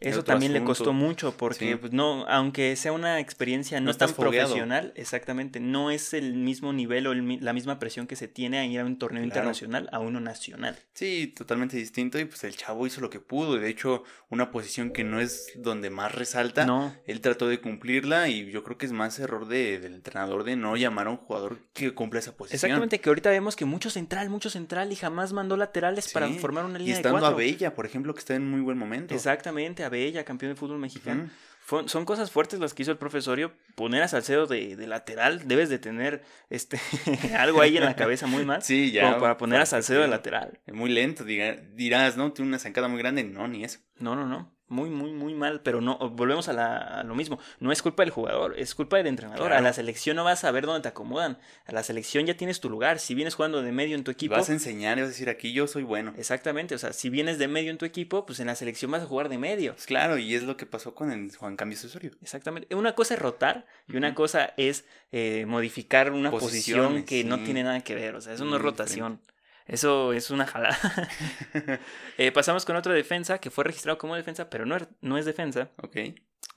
eso 0.09 0.25
también 0.25 0.53
le 0.53 0.63
costó 0.65 0.93
mucho 0.93 1.37
porque 1.37 1.71
Sí. 1.73 1.75
pues 1.77 1.93
no, 1.93 2.27
aunque 2.29 2.75
sea 2.77 2.93
una 2.93 3.21
experiencia 3.21 3.81
no, 3.81 3.93
tan 3.95 4.09
fogueado. 4.11 4.49
profesional, 4.49 4.93
exactamente, 4.97 5.61
no 5.61 5.91
es 5.91 6.15
el 6.15 6.35
mismo 6.35 6.73
nivel 6.73 7.07
o 7.07 7.13
el 7.13 7.39
la 7.41 7.53
misma 7.53 7.79
presión 7.79 8.07
que 8.07 8.17
se 8.17 8.29
tiene 8.29 8.59
a 8.59 8.65
ir 8.67 8.81
a 8.81 8.85
un 8.85 8.99
torneo 8.99 9.23
Claro. 9.23 9.27
internacional 9.29 9.89
a 9.93 9.99
uno 10.01 10.21
nacional. 10.21 10.79
Sí, 10.93 11.33
totalmente 11.37 11.77
distinto 11.77 12.19
y 12.19 12.25
pues 12.25 12.45
el 12.45 12.57
chavo 12.57 12.87
hizo 12.87 13.01
lo 13.01 13.11
que 13.11 13.21
pudo. 13.21 13.57
y 13.57 13.61
De 13.61 13.69
hecho, 13.69 14.05
una 14.29 14.51
posición 14.51 14.91
que 14.91 15.05
no 15.05 15.21
es 15.21 15.49
donde 15.57 15.91
más 15.91 16.15
resalta, 16.15 16.65
No, 16.67 16.95
él 17.07 17.21
trató 17.21 17.49
de 17.49 17.61
cumplirla 17.61 18.29
y 18.29 18.51
yo 18.51 18.63
creo 18.65 18.79
que 18.79 18.87
es 18.87 18.93
más 18.93 19.19
error 19.19 19.47
de, 19.47 19.79
del 19.81 19.95
entrenador 19.95 20.45
de 20.45 20.57
no 20.57 20.77
llamar 20.77 21.07
a 21.07 21.11
un 21.11 21.17
jugador 21.17 21.59
que 21.73 21.93
cumpla 21.95 22.21
esa 22.21 22.37
posición. 22.37 22.57
exactamente 22.57 23.01
que 23.01 23.09
ahorita 23.09 23.31
vemos 23.31 23.57
que 23.57 23.65
mucho 23.65 23.91
central, 23.91 24.29
mucho 24.31 24.51
central 24.51 24.93
y 24.93 24.97
jamás 24.97 25.33
mandó 25.33 25.57
laterales 25.57 26.13
para 26.13 26.29
formar 26.29 26.65
una 26.65 26.77
Y 26.77 26.81
línea 26.81 26.95
de 26.95 27.01
estando 27.01 27.27
a. 27.27 27.31
Bella, 27.35 27.75
por 27.75 27.87
ejemplo, 27.87 28.13
que 28.15 28.21
está 28.21 28.35
en 28.35 28.49
muy 28.51 28.61
buen 28.61 28.79
momento. 28.79 29.15
Exactamente, 29.15 29.85
a 29.85 29.89
Bella, 29.99 30.25
campeón 30.25 30.53
de 30.53 30.57
fútbol 30.57 30.79
mexicano. 30.79 31.31
Fue- 31.67 31.89
son 31.89 32.05
cosas 32.05 32.31
fuertes 32.31 32.61
las 32.61 32.75
que 32.75 32.83
hizo 32.83 32.91
el 32.93 32.99
profesorio. 32.99 33.53
Poner 33.75 34.03
a 34.03 34.09
Salcedo 34.09 34.47
de, 34.47 34.77
de 34.77 34.87
lateral, 34.87 35.49
debes 35.49 35.71
de 35.71 35.79
tener 35.79 36.23
este 36.51 36.79
algo 37.39 37.63
ahí 37.63 37.77
en 37.79 37.85
la 37.85 37.97
cabeza 37.97 38.27
muy 38.27 38.45
mal. 38.45 38.63
Sí, 38.63 38.93
ya. 38.93 39.05
como 39.05 39.19
para 39.21 39.39
poner 39.39 39.61
a 39.61 39.67
Salcedo 39.67 40.03
de 40.03 40.09
lateral. 40.09 40.61
Muy 40.73 40.91
lento, 40.91 41.25
dirás, 41.25 42.17
¿no? 42.17 42.33
Tiene 42.33 42.49
una 42.51 42.59
zancada 42.59 42.89
muy 42.89 42.99
grande. 42.99 43.25
No, 43.25 43.49
ni 43.49 43.65
eso. 43.65 43.79
No, 43.99 44.15
no, 44.15 44.27
no. 44.27 44.53
Muy, 44.75 44.91
muy, 44.91 45.13
muy 45.13 45.35
mal. 45.35 45.61
Pero 45.63 45.81
no, 45.81 45.97
volvemos 46.11 46.49
a, 46.49 46.53
la- 46.53 46.79
a 46.79 47.03
lo 47.05 47.15
mismo. 47.15 47.39
No 47.61 47.71
es 47.71 47.81
culpa 47.81 48.03
del 48.03 48.11
jugador, 48.11 48.55
es 48.59 48.75
culpa 48.75 48.97
del 48.97 49.07
entrenador. 49.07 49.47
Claro. 49.47 49.57
A 49.57 49.61
la 49.61 49.73
selección 49.73 50.17
no 50.17 50.25
vas 50.25 50.43
a 50.45 50.51
ver 50.51 50.67
dónde 50.67 50.81
te 50.83 50.89
acomodan. 50.89 51.39
A 51.67 51.73
la 51.73 51.83
selección 51.83 52.27
ya 52.27 52.37
tienes 52.37 52.61
tu 52.61 52.69
lugar. 52.69 52.99
Si 52.99 53.15
vienes 53.15 53.35
jugando 53.35 53.63
de 53.63 53.71
medio 53.73 53.95
en 53.97 54.03
tu 54.05 54.11
equipo. 54.11 54.35
Vas 54.35 54.51
a 54.51 54.53
enseñar 54.53 54.99
y 54.99 55.03
vas 55.03 55.09
a 55.09 55.13
decir, 55.13 55.29
aquí 55.29 55.53
yo 55.53 55.67
soy 55.67 55.85
bueno. 55.85 56.13
Exactamente. 56.19 56.75
O 56.75 56.79
sea, 56.79 56.93
si 56.93 57.09
vienes 57.11 57.39
de 57.39 57.47
medio 57.49 57.71
en 57.71 57.79
tu 57.79 57.85
equipo, 57.85 58.27
pues 58.27 58.41
en 58.41 58.49
la 58.49 58.55
selección 58.57 58.91
vas 58.91 59.03
a 59.03 59.07
jugar 59.07 59.29
de 59.29 59.39
medio. 59.39 59.73
Pues 59.75 59.87
claro, 59.87 60.19
y 60.19 60.35
es 60.35 60.43
lo 60.43 60.57
que 60.57 60.67
pasó 60.67 60.95
con 60.95 61.13
el 61.13 61.35
Juan 61.37 61.57
Cambios 61.57 61.85
Osorio. 61.85 62.11
Exactamente. 62.23 62.75
Una 62.75 62.95
cosa 62.95 63.15
es 63.15 63.21
rotar 63.21 63.67
y 63.89 63.97
una 63.97 64.15
cosa 64.15 64.53
es 64.57 64.85
eh, 65.13 65.45
modificar 65.47 66.11
una 66.13 66.31
posición 66.31 67.05
que 67.05 67.23
no 67.25 67.43
tiene 67.45 67.63
nada 67.63 67.81
que 67.81 67.95
ver. 67.95 68.17
O 68.17 68.21
sea, 68.21 68.35
eso 68.35 68.45
no 68.45 68.57
es 68.57 68.63
rotación. 68.63 69.21
Eso 69.67 70.13
es 70.13 70.31
una 70.31 70.47
jalada. 70.47 70.79
Eh, 72.19 72.31
pasamos 72.31 72.65
con 72.65 72.77
otra 72.77 72.93
defensa 72.93 73.39
que 73.39 73.51
fue 73.51 73.65
registrado 73.65 73.99
como 73.99 74.15
defensa, 74.15 74.49
pero 74.51 74.67
no, 74.67 74.77
er- 74.77 74.89
no 75.01 75.19
es 75.19 75.25
defensa. 75.25 75.71
ok. 75.83 75.97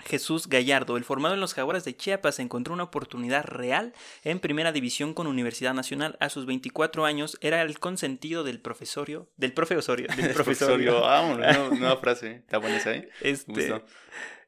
Jesús 0.05 0.47
Gallardo, 0.47 0.95
el 0.97 1.03
formado 1.03 1.33
en 1.33 1.39
los 1.39 1.55
Jaguares 1.55 1.83
de 1.83 1.95
Chiapas, 1.95 2.37
encontró 2.39 2.73
una 2.73 2.83
oportunidad 2.83 3.43
real 3.45 3.93
en 4.23 4.39
primera 4.39 4.71
división 4.71 5.13
con 5.15 5.25
Universidad 5.25 5.73
Nacional. 5.73 6.17
A 6.19 6.29
sus 6.29 6.45
24 6.45 7.05
años 7.05 7.37
era 7.41 7.61
el 7.63 7.79
consentido 7.79 8.43
del 8.43 8.59
profesorio, 8.61 9.31
del 9.37 9.53
profe 9.53 9.75
Osorio, 9.77 10.07
del 10.15 10.33
profesorio. 10.33 11.01
Vámonos, 11.01 11.37
nueva, 11.57 11.75
nueva 11.79 11.97
frase. 11.97 12.35
Está 12.35 12.59
buena 12.59 12.77
esa, 12.77 12.93
¿eh? 12.93 13.09
Este, 13.21 13.81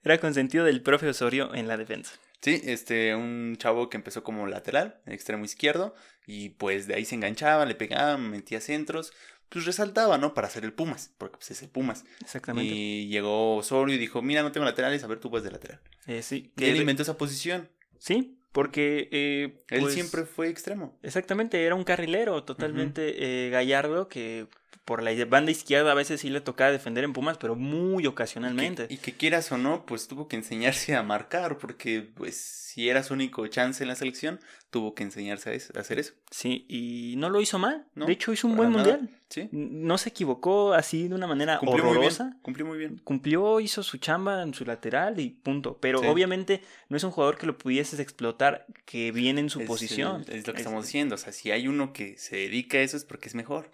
era 0.04 0.18
consentido 0.20 0.66
del 0.66 0.84
profe 0.84 1.08
Osorio 1.10 1.54
en 1.56 1.68
la 1.68 1.78
defensa. 1.78 2.14
Sí, 2.42 2.62
este, 2.66 3.16
un 3.16 3.56
chavo 3.58 3.90
que 3.90 3.98
empezó 3.98 4.24
como 4.24 4.46
lateral, 4.46 5.02
extremo 5.08 5.44
izquierdo, 5.46 5.96
y 6.30 6.50
pues 6.50 6.86
de 6.86 6.94
ahí 6.94 7.06
se 7.06 7.16
enganchaba, 7.16 7.66
le 7.66 7.74
pegaba, 7.74 8.16
metía 8.18 8.62
centros, 8.62 9.14
pues 9.50 9.66
resaltaba, 9.66 10.20
¿no? 10.20 10.36
Para 10.36 10.46
hacer 10.46 10.64
el 10.64 10.74
Pumas, 10.74 11.12
porque 11.18 11.38
pues 11.38 11.50
es 11.50 11.64
el 11.64 11.70
Pumas. 11.70 12.06
Exactamente. 12.22 12.72
Y 12.72 13.08
llegó 13.08 13.56
Osorio 13.56 13.96
y 13.96 13.98
dijo, 13.98 14.22
mira, 14.22 14.44
no 14.44 14.52
tengo 14.52 14.64
laterales, 14.64 15.04
a 15.04 15.08
ver, 15.08 15.20
tú 15.20 15.32
vas 15.32 15.42
de 15.42 15.50
lateral. 15.50 15.82
Eh, 16.06 16.22
sí, 16.22 16.52
Y 16.56 16.66
él 16.66 16.78
inventó 16.78 17.02
esa 17.02 17.18
posición. 17.18 17.68
sí, 17.98 18.36
porque 18.52 19.10
eh, 19.12 19.60
Él 19.70 19.82
pues, 19.82 19.94
siempre 19.96 20.26
fue 20.26 20.50
extremo. 20.50 20.98
Exactamente, 21.02 21.64
era 21.66 21.74
un 21.74 21.84
carrilero 21.84 22.44
totalmente 22.44 23.48
eh, 23.48 23.50
gallardo 23.50 24.08
que 24.08 24.48
por 24.86 25.04
la 25.04 25.12
banda 25.26 25.52
izquierda 25.52 25.92
a 25.92 25.96
veces 25.96 26.22
sí 26.22 26.30
le 26.30 26.42
tocaba 26.42 26.72
defender 26.72 27.04
en 27.04 27.14
Pumas, 27.14 27.38
pero 27.38 27.56
muy 27.56 28.08
ocasionalmente. 28.08 28.88
Y 28.90 28.98
que 28.98 29.14
quieras 29.14 29.52
o 29.52 29.58
no, 29.58 29.86
pues 29.86 30.08
tuvo 30.08 30.28
que 30.28 30.36
enseñarse 30.36 30.96
a 30.96 31.04
marcar, 31.04 31.58
porque 31.58 32.02
pues 32.02 32.36
si 32.38 32.90
era 32.90 33.04
su 33.04 33.14
único 33.14 33.46
chance 33.48 33.84
en 33.84 33.88
la 33.90 33.96
selección, 33.96 34.40
tuvo 34.70 34.94
que 34.96 35.04
enseñarse 35.04 35.50
a, 35.50 35.54
es- 35.54 35.72
a 35.76 35.80
hacer 35.80 36.00
eso. 36.00 36.14
Sí, 36.32 36.66
y 36.70 37.16
no 37.18 37.30
lo 37.30 37.42
hizo 37.42 37.58
mal. 37.60 37.86
No, 37.96 38.06
de 38.06 38.14
hecho, 38.14 38.32
hizo 38.34 38.48
un 38.48 38.56
buen 38.56 38.72
nada. 38.72 38.84
mundial. 38.98 39.10
Sí. 39.30 39.48
No 39.52 39.98
se 40.00 40.10
equivocó 40.10 40.74
así 40.74 41.08
de 41.08 41.14
una 41.16 41.28
manera 41.28 41.60
Cumplió 41.60 41.84
muy 41.84 41.92
horrorosa. 41.92 42.24
bien. 42.26 42.40
Cumplió 42.42 42.66
muy 42.66 42.78
bien. 42.80 42.98
Cumplió, 43.04 43.60
hizo 43.60 43.84
su 43.84 43.98
chamba 44.00 44.42
en 44.42 44.54
su 44.56 44.66
lateral 44.66 45.20
y 45.20 45.30
punto. 45.30 45.78
Pero 45.80 46.00
Sí. 46.00 46.08
obviamente 46.08 46.62
no 46.90 46.98
es 46.98 47.04
un 47.04 47.12
jugador 47.12 47.38
que 47.38 47.46
lo 47.46 47.58
pudieses 47.58 48.00
explotar 48.00 48.66
que 48.86 49.12
viene 49.12 49.42
en 49.42 49.50
su 49.52 49.62
Es 49.62 49.68
posición. 49.68 50.22
Es, 50.28 50.48
lo 50.48 50.54
que 50.54 50.60
Es- 50.62 50.66
estamos 50.66 50.86
diciendo. 50.86 51.14
O 51.16 51.18
sea, 51.20 51.32
si 51.32 51.52
hay 51.52 51.68
uno 51.68 51.94
que 51.94 52.18
se 52.18 52.38
dedica 52.38 52.78
a 52.80 52.82
eso 52.82 52.98
es 52.98 53.06
porque 53.06 53.28
es 53.30 53.36
mejor. 53.36 53.70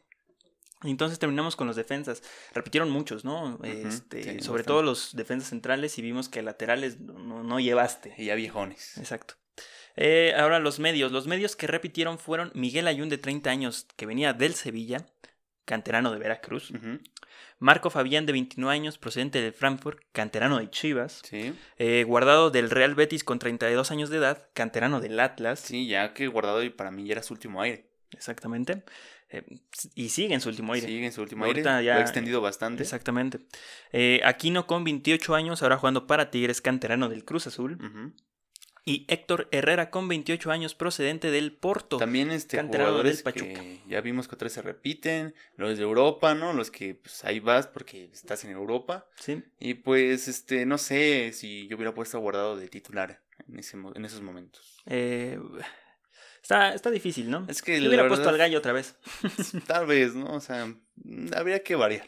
Entonces 0.84 1.18
terminamos 1.20 1.56
con 1.56 1.68
los 1.68 1.76
defensas. 1.76 2.22
Repitieron 2.54 2.90
muchos, 2.90 3.26
¿no? 3.26 3.60
Este, 3.64 4.18
sí, 4.24 4.30
sobre 4.42 4.62
bastante. 4.62 4.64
todo 4.64 4.84
los 4.84 5.16
defensas 5.16 5.50
centrales 5.50 5.98
y 5.98 6.02
vimos 6.02 6.30
que 6.30 6.42
laterales 6.44 7.00
no, 7.00 7.44
no- 7.44 7.60
llevaste. 7.60 8.14
Y 8.18 8.26
ya 8.26 8.36
viejones. 8.36 8.98
Exacto. 8.98 9.36
Eh, 9.96 10.34
ahora 10.38 10.60
los 10.60 10.80
medios. 10.80 11.12
Los 11.12 11.26
medios 11.28 11.56
que 11.56 11.68
repitieron 11.68 12.20
fueron 12.20 12.52
Miguel 12.54 12.88
Ayun 12.88 13.10
de 13.10 13.18
30 13.18 13.50
años, 13.50 13.88
que 13.96 14.06
venía 14.06 14.34
del 14.34 14.54
Sevilla, 14.54 15.06
canterano 15.64 16.12
de 16.12 16.20
Veracruz. 16.20 16.72
Marco 17.58 17.90
Fabián 17.90 18.26
de 18.26 18.34
29 18.34 18.76
años, 18.76 18.98
procedente 18.98 19.42
del 19.42 19.54
Frankfurt, 19.54 20.00
canterano 20.12 20.60
de 20.60 20.70
Chivas. 20.70 21.22
Sí. 21.24 21.54
Eh, 21.78 22.04
guardado 22.06 22.52
del 22.52 22.70
Real 22.70 22.94
Betis 22.96 23.24
con 23.24 23.40
32 23.40 23.90
años 23.92 24.10
de 24.10 24.18
edad, 24.18 24.50
canterano 24.54 25.00
del 25.00 25.20
Atlas. 25.22 25.62
Sí, 25.62 25.88
ya 25.88 26.14
que 26.14 26.28
guardado 26.28 26.62
y 26.64 26.70
para 26.70 26.92
mí 26.92 27.06
ya 27.08 27.14
era 27.14 27.24
su 27.24 27.34
último 27.34 27.62
aire. 27.62 27.90
Exactamente. 28.12 28.84
Eh, 29.38 29.44
y 29.96 30.10
sigue 30.10 30.34
en 30.34 30.42
su 30.42 30.50
último 30.50 30.74
aire. 30.74 30.88
Sigue 30.88 31.06
en 31.06 31.12
su 31.12 31.22
último 31.22 31.46
Ahorita 31.46 31.78
aire. 31.78 31.86
ya- 31.88 31.94
Lo 31.96 32.00
ha 32.00 32.04
extendido 32.04 32.42
bastante. 32.42 32.84
Exactamente. 32.84 33.40
Eh, 33.92 34.22
Aquino 34.24 34.68
con 34.68 34.84
28 34.84 35.36
años, 35.36 35.62
ahora 35.64 35.78
jugando 35.78 36.08
para 36.08 36.32
Tigres, 36.32 36.62
canterano 36.62 37.10
del 37.10 37.26
Cruz 37.26 37.48
Azul. 37.48 38.14
Y 38.88 39.04
Héctor 39.08 39.48
Herrera 39.52 39.90
con 39.90 40.08
28 40.08 40.52
años, 40.52 40.76
procedente 40.76 41.32
del 41.32 41.54
Porto. 41.54 41.98
También 41.98 42.30
este 42.30 42.58
canterano 42.58 42.92
jugadores 42.92 43.16
del 43.16 43.24
Pachuca. 43.24 43.54
que 43.60 43.82
ya 43.88 44.00
vimos 44.02 44.28
que 44.28 44.36
vez 44.36 44.54
se 44.54 44.62
repiten, 44.62 45.34
los 45.58 45.76
de 45.78 45.84
Europa, 45.84 46.36
¿no? 46.36 46.54
Los 46.54 46.70
que 46.70 46.94
pues 46.94 47.24
ahí 47.26 47.40
vas 47.40 47.66
porque 47.66 48.12
estás 48.14 48.46
en 48.46 48.52
Europa. 48.52 49.08
Sí. 49.16 49.42
Y 49.60 49.74
pues 49.74 50.28
este 50.28 50.68
no 50.68 50.78
sé 50.78 51.32
si 51.34 51.68
yo 51.68 51.78
hubiera 51.78 51.96
puesto 51.96 52.18
a 52.18 52.20
guardado 52.20 52.58
de 52.58 52.68
titular 52.68 53.24
en 53.50 53.58
ese 53.58 53.76
en 53.96 54.06
esos 54.06 54.22
momentos. 54.22 54.78
Eh, 54.86 55.40
Está, 56.46 56.76
está 56.76 56.92
difícil, 56.92 57.32
¿no? 57.32 57.44
Es 57.50 57.64
que 57.64 57.80
la 57.82 57.88
hubiera 57.88 58.04
verdad- 58.04 58.18
puesto 58.18 58.30
al 58.30 58.38
gallo 58.38 58.60
otra 58.60 58.72
vez. 58.72 58.96
Tal 59.66 59.88
vez, 59.88 60.14
¿no? 60.14 60.28
O 60.28 60.40
sea, 60.40 60.68
mm, 60.68 61.30
habría 61.36 61.64
que 61.64 61.74
variar. 61.76 62.06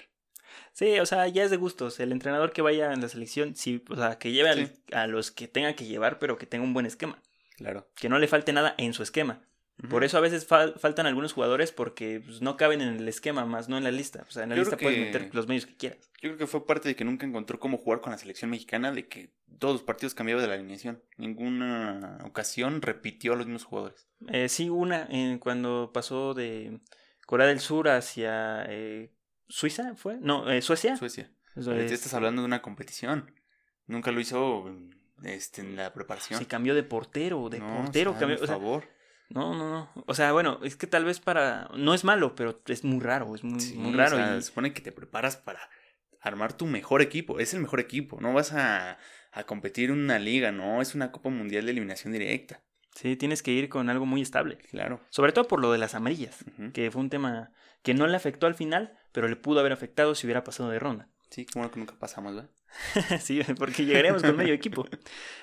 Sí, 0.73 0.99
o 0.99 1.07
sea, 1.07 1.27
ya 1.27 1.43
es 1.43 1.49
de 1.49 1.57
gustos. 1.57 1.99
El 1.99 2.11
entrenador 2.11 2.53
que 2.53 2.61
vaya 2.61 2.93
en 2.93 3.01
la 3.01 3.09
selección, 3.09 3.55
sí, 3.55 3.83
o 3.89 3.95
sea, 3.95 4.19
que 4.19 4.31
lleve 4.31 4.49
al- 4.49 4.75
a 4.91 5.07
los 5.07 5.31
que 5.31 5.47
tenga 5.47 5.73
que 5.73 5.85
llevar, 5.85 6.19
pero 6.19 6.37
que 6.37 6.45
tenga 6.45 6.63
un 6.65 6.75
buen 6.75 6.85
esquema. 6.85 7.19
Claro. 7.55 7.89
Que 7.95 8.09
no 8.09 8.19
le 8.19 8.27
falte 8.27 8.53
nada 8.53 8.75
en 8.77 8.93
su 8.93 9.01
esquema. 9.01 9.41
Por 9.89 10.03
eso 10.03 10.17
a 10.17 10.21
veces 10.21 10.49
fal- 10.49 10.77
faltan 10.79 11.05
algunos 11.05 11.33
jugadores 11.33 11.71
porque 11.71 12.19
pues, 12.25 12.41
no 12.41 12.57
caben 12.57 12.81
en 12.81 12.95
el 12.97 13.07
esquema, 13.07 13.45
más 13.45 13.69
no 13.69 13.77
en 13.77 13.83
la 13.83 13.91
lista. 13.91 14.25
O 14.27 14.31
sea, 14.31 14.43
en 14.43 14.49
la 14.49 14.55
Yo 14.55 14.63
lista 14.63 14.75
puedes 14.77 14.97
que- 14.97 15.05
meter 15.05 15.35
los 15.35 15.47
medios 15.47 15.67
que 15.67 15.75
quieras. 15.75 15.99
Yo 16.19 16.29
creo 16.29 16.37
que 16.37 16.47
fue 16.47 16.65
parte 16.65 16.89
de 16.89 16.95
que 16.95 17.05
nunca 17.05 17.27
encontró 17.27 17.59
cómo 17.59 17.77
jugar 17.77 18.01
con 18.01 18.11
la 18.11 18.17
selección 18.17 18.49
mexicana, 18.49 18.91
de 18.91 19.07
que 19.07 19.33
todos 19.59 19.75
los 19.75 19.83
partidos 19.83 20.15
cambiaba 20.15 20.41
de 20.41 20.47
la 20.47 20.55
alineación. 20.55 21.03
Ninguna 21.17 22.17
ocasión 22.25 22.81
repitió 22.81 23.33
a 23.33 23.35
los 23.35 23.45
mismos 23.45 23.65
jugadores. 23.65 24.07
Eh, 24.29 24.49
sí, 24.49 24.69
una, 24.69 25.07
eh, 25.11 25.37
cuando 25.39 25.91
pasó 25.93 26.33
de 26.33 26.79
Corea 27.27 27.45
del 27.47 27.59
Sur 27.59 27.87
hacia 27.89 28.65
eh, 28.69 29.13
Suiza, 29.47 29.95
¿fue? 29.95 30.17
No, 30.19 30.49
eh, 30.49 30.61
Suecia. 30.63 30.97
Suecia. 30.97 31.31
Eso 31.55 31.71
es- 31.73 31.91
estás 31.91 32.13
hablando 32.15 32.41
de 32.41 32.47
una 32.47 32.61
competición. 32.61 33.31
Nunca 33.85 34.11
lo 34.11 34.19
hizo 34.19 34.65
este, 35.23 35.61
en 35.61 35.75
la 35.75 35.93
preparación. 35.93 36.39
Sí, 36.39 36.45
cambió 36.45 36.73
de 36.75 36.83
portero, 36.83 37.47
de 37.49 37.59
No, 37.59 37.83
portero 37.83 38.11
o 38.11 38.13
sea, 38.13 38.19
cambió. 38.19 38.37
por 38.37 38.43
o 38.43 38.47
sea, 38.47 38.55
favor. 38.55 38.83
No, 39.29 39.53
no, 39.53 39.69
no. 39.69 40.03
O 40.07 40.13
sea, 40.13 40.31
bueno, 40.31 40.59
es 40.63 40.75
que 40.75 40.87
tal 40.87 41.05
vez 41.05 41.19
para. 41.19 41.69
No 41.75 41.93
es 41.93 42.03
malo, 42.03 42.35
pero 42.35 42.61
es 42.67 42.83
muy 42.83 42.99
raro, 42.99 43.33
es 43.35 43.43
muy, 43.43 43.59
Sí, 43.59 43.75
muy 43.75 43.93
o 43.93 43.97
raro. 43.97 44.15
sea, 44.17 44.35
y- 44.37 44.41
Se 44.41 44.47
supone 44.47 44.73
que 44.73 44.81
te 44.81 44.91
preparas 44.91 45.37
para 45.37 45.59
armar 46.21 46.53
tu 46.53 46.65
mejor 46.65 47.01
equipo. 47.01 47.39
Es 47.39 47.53
el 47.53 47.59
mejor 47.61 47.79
equipo. 47.79 48.19
No 48.21 48.33
vas 48.33 48.53
a, 48.53 48.97
a 49.31 49.43
competir 49.45 49.89
en 49.89 49.97
una 49.99 50.19
liga, 50.19 50.51
no. 50.51 50.81
Es 50.81 50.95
una 50.95 51.11
Copa 51.11 51.29
Mundial 51.29 51.65
de 51.65 51.71
Eliminación 51.71 52.13
Directa. 52.13 52.61
Sí, 52.95 53.15
tienes 53.15 53.43
que 53.43 53.51
ir 53.51 53.69
con 53.69 53.89
algo 53.89 54.05
muy 54.07 54.21
estable. 54.21 54.57
Claro. 54.71 55.01
Sobre 55.09 55.31
todo 55.31 55.47
por 55.47 55.61
lo 55.61 55.71
de 55.71 55.77
las 55.77 55.93
amarillas, 55.93 56.43
que 56.73 56.89
fue 56.89 57.01
un 57.01 57.09
tema 57.11 57.51
que 57.83 57.93
no 57.93 58.07
le 58.07 58.15
afectó 58.17 58.47
al 58.47 58.55
final, 58.55 58.97
pero 59.11 59.27
le 59.27 59.35
pudo 59.35 59.59
haber 59.59 59.71
afectado 59.71 60.15
si 60.15 60.25
hubiera 60.25 60.43
pasado 60.43 60.69
de 60.71 60.79
ronda. 60.79 61.07
Sí, 61.29 61.45
como 61.45 61.69
que 61.69 61.79
nunca 61.79 61.95
pasamos, 61.97 62.35
¿verdad? 62.35 62.49
sí, 63.21 63.41
porque 63.57 63.85
llegaríamos 63.85 64.21
con 64.21 64.35
medio 64.35 64.53
equipo. 64.53 64.87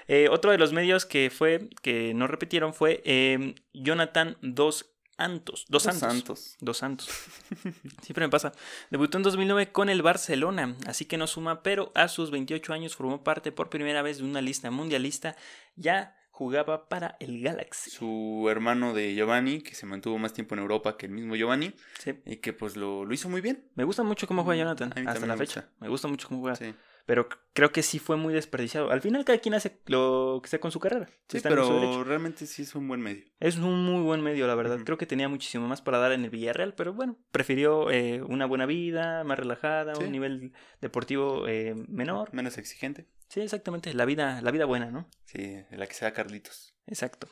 Eh, 0.09 0.29
otro 0.31 0.50
de 0.50 0.59
los 0.59 0.73
medios 0.73 1.07
que 1.07 1.31
fue, 1.31 1.69
que 1.83 2.14
no 2.14 2.26
repitieron, 2.26 2.75
fue 2.75 3.03
eh, 3.05 3.55
Jonathan 3.73 4.37
Dos 4.41 4.95
Santos. 5.17 5.67
Dos 5.69 5.85
Dos. 5.85 5.97
Santos. 5.97 6.57
Dos 6.61 6.79
Santos. 6.79 7.09
Siempre 8.03 8.26
me 8.26 8.31
pasa. 8.31 8.53
Debutó 8.91 9.19
en 9.19 9.23
2009 9.23 9.73
con 9.73 9.88
el 9.88 10.03
Barcelona, 10.03 10.76
así 10.87 11.05
que 11.05 11.17
no 11.17 11.26
suma, 11.26 11.62
pero 11.62 11.93
a 11.95 12.09
sus 12.09 12.31
28 12.31 12.73
años 12.73 12.97
formó 12.97 13.23
parte 13.23 13.53
por 13.53 13.71
primera 13.71 14.03
vez 14.03 14.19
de 14.19 14.25
una 14.25 14.41
lista 14.41 14.71
mundialista. 14.71 15.37
Ya 15.76 16.17
jugaba 16.35 16.88
para 16.88 17.17
el 17.21 17.41
Galaxy. 17.41 17.91
Su 17.91 18.49
hermano 18.50 18.93
de 18.93 19.14
Giovanni, 19.14 19.61
que 19.62 19.75
se 19.76 19.87
mantuvo 19.87 20.19
más 20.19 20.33
tiempo 20.33 20.57
en 20.57 20.61
Europa 20.62 20.97
que 20.97 21.07
el 21.07 21.12
mismo 21.12 21.37
Giovanni, 21.37 21.73
Sí. 22.00 22.14
y 22.26 22.37
que 22.38 22.53
pues 22.53 22.76
lo, 22.76 23.05
lo 23.05 23.14
hizo 23.14 23.29
muy 23.29 23.41
bien. 23.41 23.69
Me 23.76 23.85
gusta 23.85 24.03
mucho 24.03 24.26
cómo 24.26 24.43
juega 24.43 24.64
Jonathan 24.64 24.93
A 24.97 25.00
mí 25.00 25.07
hasta 25.07 25.26
la 25.26 25.35
me 25.37 25.38
fecha. 25.47 25.61
gusta. 25.61 25.76
Me 25.81 25.88
gusta 25.88 26.09
mucho 26.09 26.26
cómo 26.29 26.41
juega. 26.41 26.57
Sí, 26.57 26.75
Pero 27.07 27.29
creo 27.53 27.71
que 27.71 27.83
sí 27.85 27.99
fue 28.00 28.17
muy 28.17 28.35
desperdiciado. 28.35 28.91
Al 28.91 29.00
final 29.00 29.25
cada 29.25 29.38
quien 29.38 29.55
hace 29.55 29.79
lo 29.87 30.41
que 30.43 30.49
sea 30.49 30.59
con 30.59 30.73
su 30.73 30.81
carrera. 30.81 31.07
Sí, 31.29 31.37
Está 31.37 31.50
pero 31.50 32.03
realmente 32.03 32.47
sí 32.47 32.62
es 32.62 32.75
un 32.75 32.88
buen 32.88 33.00
medio. 33.00 33.25
Es 33.38 33.57
un 33.59 33.85
muy 33.85 34.03
buen 34.03 34.21
medio, 34.23 34.47
la 34.49 34.55
verdad. 34.57 34.79
Creo 34.85 34.99
que 34.99 35.07
tenía 35.07 35.29
muchísimo 35.29 35.69
más 35.69 35.83
para 35.83 35.99
dar 35.99 36.11
en 36.12 36.25
el 36.25 36.31
Villarreal, 36.31 36.75
pero 36.75 36.95
bueno, 36.95 37.17
prefirió 37.31 37.91
eh, 37.93 38.23
una 38.23 38.47
buena 38.47 38.67
vida, 38.67 39.23
más 39.23 39.38
relajada, 39.38 39.95
Sí. 39.95 40.03
un 40.03 40.11
nivel 40.12 40.53
deportivo 40.81 41.47
eh, 41.47 41.75
menor. 41.88 42.33
Menos 42.35 42.59
exigente. 42.59 43.07
Sí, 43.35 43.41
exactamente. 43.41 43.93
La 43.95 44.05
vida, 44.05 44.41
la 44.43 44.53
vida 44.53 44.64
buena, 44.64 44.93
¿no? 44.93 45.09
Sí, 45.25 45.57
la 45.73 45.88
que 45.88 45.95
sea 45.95 46.12
Carlitos. 46.12 46.73
Exacto. 46.87 47.29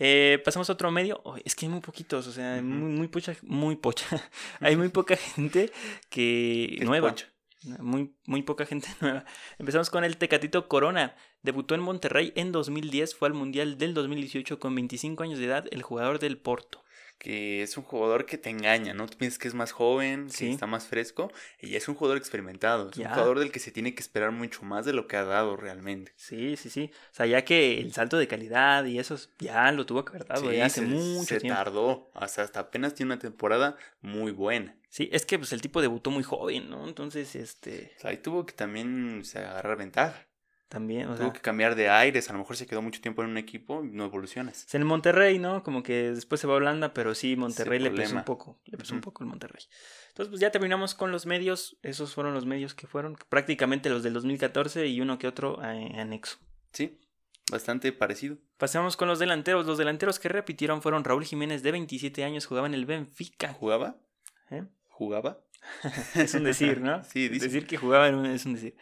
Eh, 0.00 0.42
pasamos 0.44 0.68
a 0.68 0.72
otro 0.72 0.90
medio. 0.90 1.20
Oh, 1.24 1.36
es 1.44 1.54
que 1.54 1.66
hay 1.66 1.70
muy 1.70 1.80
poquitos, 1.80 2.26
o 2.26 2.32
sea, 2.32 2.60
muy, 2.60 2.90
muy 2.92 3.06
pocha, 3.06 3.36
muy 3.42 3.76
pocha. 3.76 4.04
hay 4.60 4.74
muy 4.74 4.88
poca 4.98 5.14
gente 5.14 5.70
que 6.10 6.70
Que 6.70 6.76
es 6.80 6.84
nueva. 6.84 7.10
pocha. 7.10 7.32
Muy, 7.78 8.16
muy 8.26 8.42
poca 8.42 8.66
gente 8.66 8.88
nueva. 9.00 9.24
Empezamos 9.60 9.90
con 9.90 10.02
el 10.02 10.16
Tecatito 10.16 10.66
Corona. 10.66 11.14
Debutó 11.42 11.76
en 11.76 11.82
Monterrey 11.82 12.32
en 12.34 12.50
2010, 12.50 13.14
fue 13.14 13.28
al 13.28 13.34
Mundial 13.34 13.78
del 13.78 13.94
2018 13.94 14.58
con 14.58 14.74
25 14.74 15.22
años 15.22 15.38
de 15.38 15.44
edad, 15.44 15.66
el 15.70 15.82
jugador 15.82 16.18
del 16.18 16.36
Porto. 16.36 16.82
Que 17.18 17.62
es 17.62 17.78
un 17.78 17.84
jugador 17.84 18.26
que 18.26 18.36
te 18.36 18.50
engaña, 18.50 18.92
¿no? 18.92 19.06
Tú 19.06 19.16
piensas 19.16 19.38
que 19.38 19.48
es 19.48 19.54
más 19.54 19.72
joven, 19.72 20.28
Sí. 20.30 20.46
que 20.46 20.52
está 20.52 20.66
más 20.66 20.86
fresco, 20.88 21.32
y 21.60 21.70
ya 21.70 21.78
es 21.78 21.88
un 21.88 21.94
jugador 21.94 22.18
experimentado. 22.18 22.90
Es 22.90 22.96
Ya. 22.96 23.08
un 23.08 23.14
jugador 23.14 23.38
del 23.38 23.50
que 23.50 23.60
se 23.60 23.70
tiene 23.70 23.94
que 23.94 24.02
esperar 24.02 24.30
mucho 24.32 24.62
más 24.64 24.84
de 24.84 24.92
lo 24.92 25.06
que 25.08 25.16
ha 25.16 25.24
dado 25.24 25.56
realmente. 25.56 26.12
Sí, 26.16 26.56
sí, 26.56 26.68
sí. 26.68 26.90
O 27.12 27.14
sea, 27.14 27.24
ya 27.26 27.42
que 27.44 27.78
el 27.80 27.92
salto 27.94 28.18
de 28.18 28.28
calidad 28.28 28.84
y 28.84 28.98
eso 28.98 29.16
ya 29.38 29.72
lo 29.72 29.86
tuvo 29.86 30.04
que 30.04 30.10
haber 30.10 30.26
dado 30.26 30.50
Sí, 30.50 30.56
ya 30.56 30.66
hace 30.66 30.80
se, 30.82 30.86
mucho 30.86 31.24
se 31.24 31.40
tiempo. 31.40 31.56
tardó. 31.56 32.10
Hasta, 32.14 32.42
hasta 32.42 32.60
apenas 32.60 32.94
tiene 32.94 33.12
una 33.14 33.18
temporada 33.20 33.76
muy 34.02 34.32
buena. 34.32 34.76
Sí, 34.90 35.08
es 35.10 35.24
que 35.24 35.38
pues 35.38 35.52
el 35.52 35.60
tipo 35.62 35.80
debutó 35.80 36.10
muy 36.10 36.22
joven, 36.22 36.68
¿no? 36.68 36.86
Entonces, 36.86 37.34
este, 37.36 37.92
O 37.96 38.00
sea, 38.00 38.10
ahí 38.10 38.18
tuvo 38.18 38.44
que 38.44 38.52
también 38.52 39.20
o 39.22 39.24
sea, 39.24 39.50
agarrar 39.52 39.76
ventaja. 39.78 40.26
También, 40.74 41.04
o 41.08 41.14
tuvo 41.14 41.26
sea, 41.26 41.32
que 41.32 41.40
cambiar 41.40 41.74
de 41.76 41.88
aires. 41.88 42.28
A 42.28 42.32
lo 42.32 42.40
mejor 42.40 42.56
se 42.56 42.66
quedó 42.66 42.82
mucho 42.82 43.00
tiempo 43.00 43.22
en 43.22 43.30
un 43.30 43.38
equipo 43.38 43.84
y 43.84 43.88
no 43.92 44.04
evolucionas. 44.04 44.66
en 44.74 44.80
el 44.82 44.84
Monterrey, 44.86 45.38
¿no? 45.38 45.62
Como 45.62 45.82
que 45.82 46.10
después 46.12 46.40
se 46.40 46.46
va 46.48 46.54
a 46.54 46.56
Holanda, 46.56 46.92
pero 46.92 47.14
sí, 47.14 47.36
Monterrey 47.36 47.78
le 47.78 47.90
pesó 47.92 48.16
un 48.16 48.24
poco, 48.24 48.60
le 48.64 48.76
pesó 48.76 48.94
un 48.94 49.00
poco 49.00 49.22
el 49.22 49.30
Monterrey. 49.30 49.62
Entonces, 50.08 50.30
pues 50.30 50.40
ya 50.40 50.50
terminamos 50.50 50.94
con 50.94 51.12
los 51.12 51.26
medios, 51.26 51.76
esos 51.82 52.12
fueron 52.14 52.34
los 52.34 52.44
medios 52.44 52.74
que 52.74 52.86
fueron 52.86 53.16
prácticamente 53.28 53.88
los 53.88 54.02
del 54.02 54.12
2014 54.14 54.86
y 54.88 55.00
uno 55.00 55.18
que 55.18 55.26
otro 55.28 55.60
eh, 55.64 55.92
anexo. 55.98 56.38
Sí, 56.72 56.98
bastante 57.50 57.92
parecido. 57.92 58.36
Pasamos 58.58 58.96
con 58.96 59.06
los 59.08 59.18
delanteros. 59.18 59.66
Los 59.66 59.78
delanteros 59.78 60.18
que 60.18 60.28
repitieron 60.28 60.82
fueron 60.82 61.04
Raúl 61.04 61.24
Jiménez, 61.24 61.62
de 61.62 61.72
27 61.72 62.24
años, 62.24 62.46
jugaba 62.46 62.66
en 62.66 62.74
el 62.74 62.84
Benfica. 62.86 63.52
¿Jugaba? 63.52 63.96
¿Eh? 64.50 64.64
¿Jugaba? 64.88 65.40
Es 66.14 66.34
un 66.34 66.44
decir, 66.44 66.80
¿no? 66.80 67.02
Sí, 67.12 67.28
dice. 67.28 67.46
Decir 67.46 67.66
que 67.66 67.76
jugaba 67.76 68.08
en 68.08 68.16
un- 68.16 68.26
es 68.26 68.44
un 68.44 68.54
decir. 68.54 68.76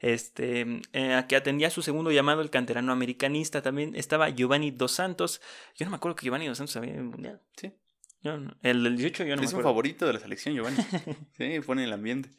Este, 0.00 0.80
eh, 0.92 1.14
a 1.14 1.26
que 1.26 1.36
atendía 1.36 1.70
su 1.70 1.82
segundo 1.82 2.10
llamado, 2.12 2.40
el 2.40 2.50
canterano 2.50 2.92
americanista. 2.92 3.62
También 3.62 3.94
estaba 3.96 4.30
Giovanni 4.30 4.70
Dos 4.70 4.92
Santos. 4.92 5.40
Yo 5.76 5.86
no 5.86 5.90
me 5.90 5.96
acuerdo 5.96 6.16
que 6.16 6.24
Giovanni 6.26 6.46
Dos 6.46 6.58
Santos 6.58 6.76
había 6.76 6.92
en 6.92 6.98
el 6.98 7.04
mundial. 7.04 7.42
Sí. 7.56 7.72
Yo 8.20 8.36
no- 8.36 8.56
el 8.62 8.82
del 8.82 8.96
18 8.96 9.24
yo 9.24 9.36
no 9.36 9.42
es 9.42 9.52
me 9.52 9.58
un 9.58 9.62
favorito 9.64 10.06
de 10.06 10.12
la 10.12 10.18
selección, 10.20 10.54
Giovanni. 10.54 10.76
sí, 11.38 11.60
pone 11.64 11.84
el 11.84 11.92
ambiente. 11.92 12.30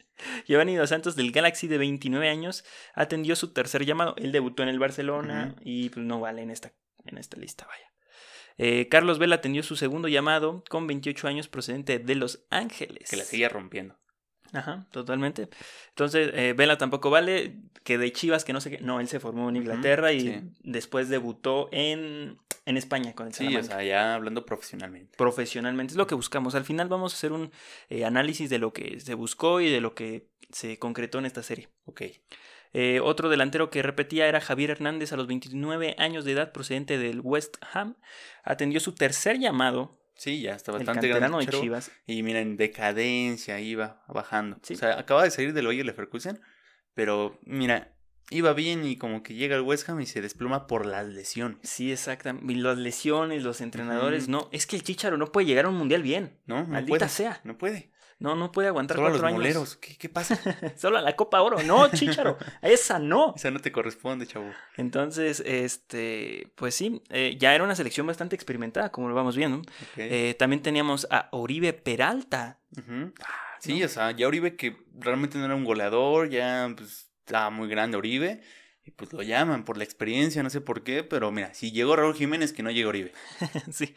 Giovanni 0.46 0.76
Dos 0.76 0.90
Santos 0.90 1.16
del 1.16 1.32
Galaxy 1.32 1.68
de 1.68 1.78
29 1.78 2.28
años 2.28 2.64
atendió 2.94 3.34
su 3.36 3.52
tercer 3.52 3.84
llamado. 3.86 4.14
Él 4.18 4.32
debutó 4.32 4.62
en 4.62 4.68
el 4.68 4.78
Barcelona 4.78 5.56
y 5.62 5.88
pues, 5.88 6.04
no 6.04 6.20
vale 6.20 6.42
en 6.42 6.50
esta, 6.50 6.72
en 7.06 7.18
esta 7.18 7.38
lista, 7.38 7.66
vaya. 7.66 7.86
Eh, 8.58 8.88
Carlos 8.90 9.18
Vela 9.18 9.36
atendió 9.36 9.62
su 9.62 9.74
segundo 9.76 10.06
llamado 10.08 10.62
con 10.68 10.86
28 10.86 11.28
años 11.28 11.48
procedente 11.48 11.98
de 11.98 12.14
Los 12.14 12.44
Ángeles. 12.50 13.08
Que 13.08 13.16
la 13.16 13.24
seguía 13.24 13.48
rompiendo. 13.48 13.98
Ajá, 14.52 14.86
totalmente. 14.90 15.48
Entonces, 15.90 16.30
eh, 16.34 16.54
Vela 16.56 16.76
tampoco 16.78 17.10
vale, 17.10 17.56
que 17.84 17.98
de 17.98 18.12
Chivas, 18.12 18.44
que 18.44 18.52
no 18.52 18.60
sé 18.60 18.70
qué. 18.70 18.78
No, 18.80 19.00
él 19.00 19.08
se 19.08 19.20
formó 19.20 19.48
en 19.48 19.56
Inglaterra 19.56 20.12
y 20.12 20.20
sí. 20.20 20.40
después 20.62 21.08
debutó 21.08 21.68
en, 21.72 22.38
en 22.66 22.76
España 22.76 23.14
con 23.14 23.28
el 23.28 23.32
Sí, 23.34 23.44
o 23.46 23.50
Salamanca. 23.50 23.74
sea, 23.76 23.84
ya 23.84 24.14
hablando 24.14 24.44
profesionalmente. 24.44 25.16
Profesionalmente, 25.16 25.92
es 25.92 25.96
lo 25.96 26.06
que 26.06 26.14
buscamos. 26.14 26.54
Al 26.54 26.64
final 26.64 26.88
vamos 26.88 27.12
a 27.12 27.16
hacer 27.16 27.32
un 27.32 27.52
eh, 27.88 28.04
análisis 28.04 28.50
de 28.50 28.58
lo 28.58 28.72
que 28.72 29.00
se 29.00 29.14
buscó 29.14 29.60
y 29.60 29.70
de 29.70 29.80
lo 29.80 29.94
que 29.94 30.28
se 30.50 30.78
concretó 30.78 31.18
en 31.18 31.26
esta 31.26 31.42
serie. 31.42 31.68
Ok. 31.84 32.02
Eh, 32.72 33.00
otro 33.02 33.28
delantero 33.28 33.68
que 33.70 33.82
repetía 33.82 34.28
era 34.28 34.40
Javier 34.40 34.70
Hernández 34.70 35.12
a 35.12 35.16
los 35.16 35.26
29 35.26 35.96
años 35.98 36.24
de 36.24 36.32
edad, 36.32 36.52
procedente 36.52 36.98
del 36.98 37.20
West 37.20 37.56
Ham. 37.72 37.96
Atendió 38.44 38.78
su 38.80 38.94
tercer 38.94 39.38
llamado, 39.40 39.99
Sí, 40.20 40.42
ya 40.42 40.54
está 40.54 40.70
el 40.72 40.80
bastante 40.80 41.08
canterano 41.08 41.38
grande. 41.38 41.50
de 41.50 41.62
Chivas. 41.62 41.90
Y 42.06 42.22
mira, 42.22 42.40
en 42.40 42.58
decadencia 42.58 43.58
iba 43.58 44.04
bajando. 44.06 44.58
Sí. 44.62 44.74
O 44.74 44.76
sea, 44.76 44.98
acaba 44.98 45.24
de 45.24 45.30
salir 45.30 45.54
del 45.54 45.66
Bayer 45.66 45.86
Leverkusen, 45.86 46.38
pero 46.92 47.38
mira, 47.46 47.94
iba 48.28 48.52
bien 48.52 48.84
y 48.84 48.98
como 48.98 49.22
que 49.22 49.32
llega 49.32 49.56
al 49.56 49.62
West 49.62 49.88
Ham 49.88 49.98
y 50.02 50.04
se 50.04 50.20
desploma 50.20 50.66
por 50.66 50.84
las 50.84 51.06
lesiones. 51.06 51.56
Sí, 51.62 51.90
exactamente. 51.90 52.54
Las 52.54 52.76
lesiones, 52.76 53.42
los 53.42 53.62
entrenadores, 53.62 54.28
no. 54.28 54.50
Es 54.52 54.66
que 54.66 54.76
el 54.76 54.82
Chicharo 54.82 55.16
no 55.16 55.32
puede 55.32 55.46
llegar 55.46 55.64
a 55.64 55.68
un 55.70 55.76
mundial 55.76 56.02
bien. 56.02 56.38
¿No? 56.44 56.64
No 56.64 56.66
Maldita 56.66 56.98
puede. 56.98 57.08
sea. 57.08 57.40
No 57.44 57.56
puede. 57.56 57.90
No, 58.20 58.36
no 58.36 58.52
puede 58.52 58.68
aguantar 58.68 58.96
Solo 58.98 59.08
a 59.08 59.10
los 59.10 59.18
cuatro 59.18 59.28
años. 59.28 59.38
moleros. 59.38 59.76
¿Qué, 59.76 59.96
qué 59.96 60.08
pasa? 60.10 60.38
Solo 60.76 60.98
a 60.98 61.00
la 61.02 61.16
Copa 61.16 61.40
Oro. 61.40 61.62
No, 61.62 61.90
Chicharo. 61.90 62.36
esa 62.62 62.98
no. 62.98 63.32
Esa 63.36 63.50
no 63.50 63.60
te 63.60 63.72
corresponde, 63.72 64.26
chavo. 64.26 64.50
Entonces, 64.76 65.40
este, 65.40 66.52
pues 66.54 66.74
sí, 66.74 67.02
eh, 67.08 67.36
ya 67.38 67.54
era 67.54 67.64
una 67.64 67.74
selección 67.74 68.06
bastante 68.06 68.36
experimentada, 68.36 68.92
como 68.92 69.08
lo 69.08 69.14
vamos 69.14 69.36
viendo. 69.36 69.62
Eh, 69.96 70.36
también 70.38 70.60
teníamos 70.62 71.06
a 71.10 71.28
Oribe 71.32 71.72
Peralta. 71.72 72.60
Ujú. 72.76 73.12
Sí, 73.58 73.80
¿no? 73.80 73.86
o 73.86 73.88
sea, 73.88 74.10
ya 74.10 74.28
Oribe 74.28 74.54
que 74.54 74.76
realmente 74.98 75.38
no 75.38 75.46
era 75.46 75.54
un 75.54 75.64
goleador, 75.64 76.28
ya 76.28 76.70
pues 76.76 77.10
estaba 77.20 77.48
muy 77.48 77.68
grande 77.68 77.96
Oribe. 77.96 78.42
Y 78.84 78.90
pues 78.90 79.12
lo 79.12 79.22
llaman 79.22 79.64
por 79.64 79.76
la 79.78 79.84
experiencia, 79.84 80.42
no 80.42 80.50
sé 80.50 80.60
por 80.60 80.82
qué, 80.82 81.04
pero 81.04 81.30
mira, 81.30 81.52
si 81.54 81.70
llegó 81.72 81.96
Raúl 81.96 82.14
Jiménez, 82.14 82.52
que 82.52 82.62
no 82.62 82.70
llega 82.70 82.88
Oribe. 82.88 83.12
sí. 83.72 83.94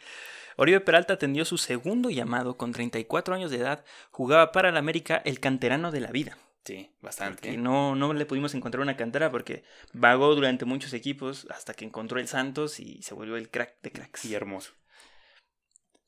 Oribe 0.56 0.80
Peralta 0.80 1.14
atendió 1.14 1.44
su 1.44 1.58
segundo 1.58 2.10
llamado 2.10 2.56
con 2.56 2.72
34 2.72 3.34
años 3.34 3.50
de 3.50 3.58
edad. 3.58 3.84
Jugaba 4.10 4.52
para 4.52 4.68
el 4.68 4.76
América 4.76 5.20
el 5.24 5.40
canterano 5.40 5.90
de 5.90 6.00
la 6.00 6.10
vida. 6.10 6.36
Sí, 6.64 6.90
bastante. 7.02 7.50
¿eh? 7.50 7.56
no, 7.58 7.94
no 7.94 8.14
le 8.14 8.24
pudimos 8.24 8.54
encontrar 8.54 8.80
una 8.80 8.96
cantera 8.96 9.30
porque 9.30 9.64
vagó 9.92 10.34
durante 10.34 10.64
muchos 10.64 10.94
equipos 10.94 11.46
hasta 11.50 11.74
que 11.74 11.84
encontró 11.84 12.18
el 12.18 12.26
Santos 12.28 12.80
y 12.80 13.02
se 13.02 13.12
volvió 13.14 13.36
el 13.36 13.50
crack 13.50 13.74
de 13.82 13.92
cracks. 13.92 14.24
Y 14.24 14.34
hermoso. 14.34 14.72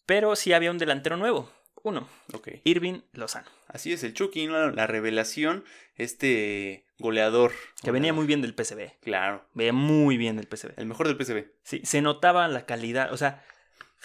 Pero 0.06 0.34
sí 0.36 0.52
había 0.52 0.70
un 0.70 0.78
delantero 0.78 1.16
nuevo. 1.16 1.50
Uno, 1.82 2.08
Ok. 2.32 2.48
Irving 2.64 3.02
Lozano, 3.12 3.46
Así 3.68 3.92
es, 3.92 4.02
el 4.02 4.12
Chucky, 4.14 4.48
la 4.48 4.86
revelación, 4.88 5.64
este 5.94 6.84
goleador. 6.98 7.52
que 7.82 7.92
venía 7.92 8.12
muy 8.12 8.26
bien 8.26 8.40
del 8.42 8.54
PCB. 8.54 8.98
Claro, 9.02 9.44
Veía 9.54 9.72
muy 9.72 10.16
bien 10.16 10.36
del 10.36 10.48
PCB. 10.48 10.72
el 10.78 10.86
mejor 10.86 11.06
del 11.06 11.16
PCB. 11.16 11.46
Sí, 11.62 11.82
se 11.84 12.00
notaba 12.02 12.48
la 12.48 12.66
calidad. 12.66 13.12
O 13.12 13.16
sea, 13.16 13.44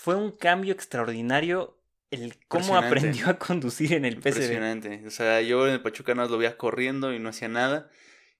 fue 0.02 0.16
un 0.16 0.32
cambio 0.32 0.74
extraordinario 0.74 1.78
el 2.10 2.36
cómo 2.48 2.76
aprendió 2.76 3.30
a 3.30 3.38
conducir 3.38 3.94
en 3.94 4.04
el 4.04 4.16
PCB. 4.16 4.30
Impresionante. 4.30 5.04
O 5.06 5.12
sea, 5.12 5.42
yo 5.42 5.68
en 5.68 5.74
el 5.74 5.82
Pachuca 5.84 6.16
no 6.16 6.26
lo 6.28 6.40
veía 6.40 6.58
corriendo 6.58 7.14
y 7.14 7.20
no 7.20 7.30
hacía 7.30 7.50
nada. 7.50 7.88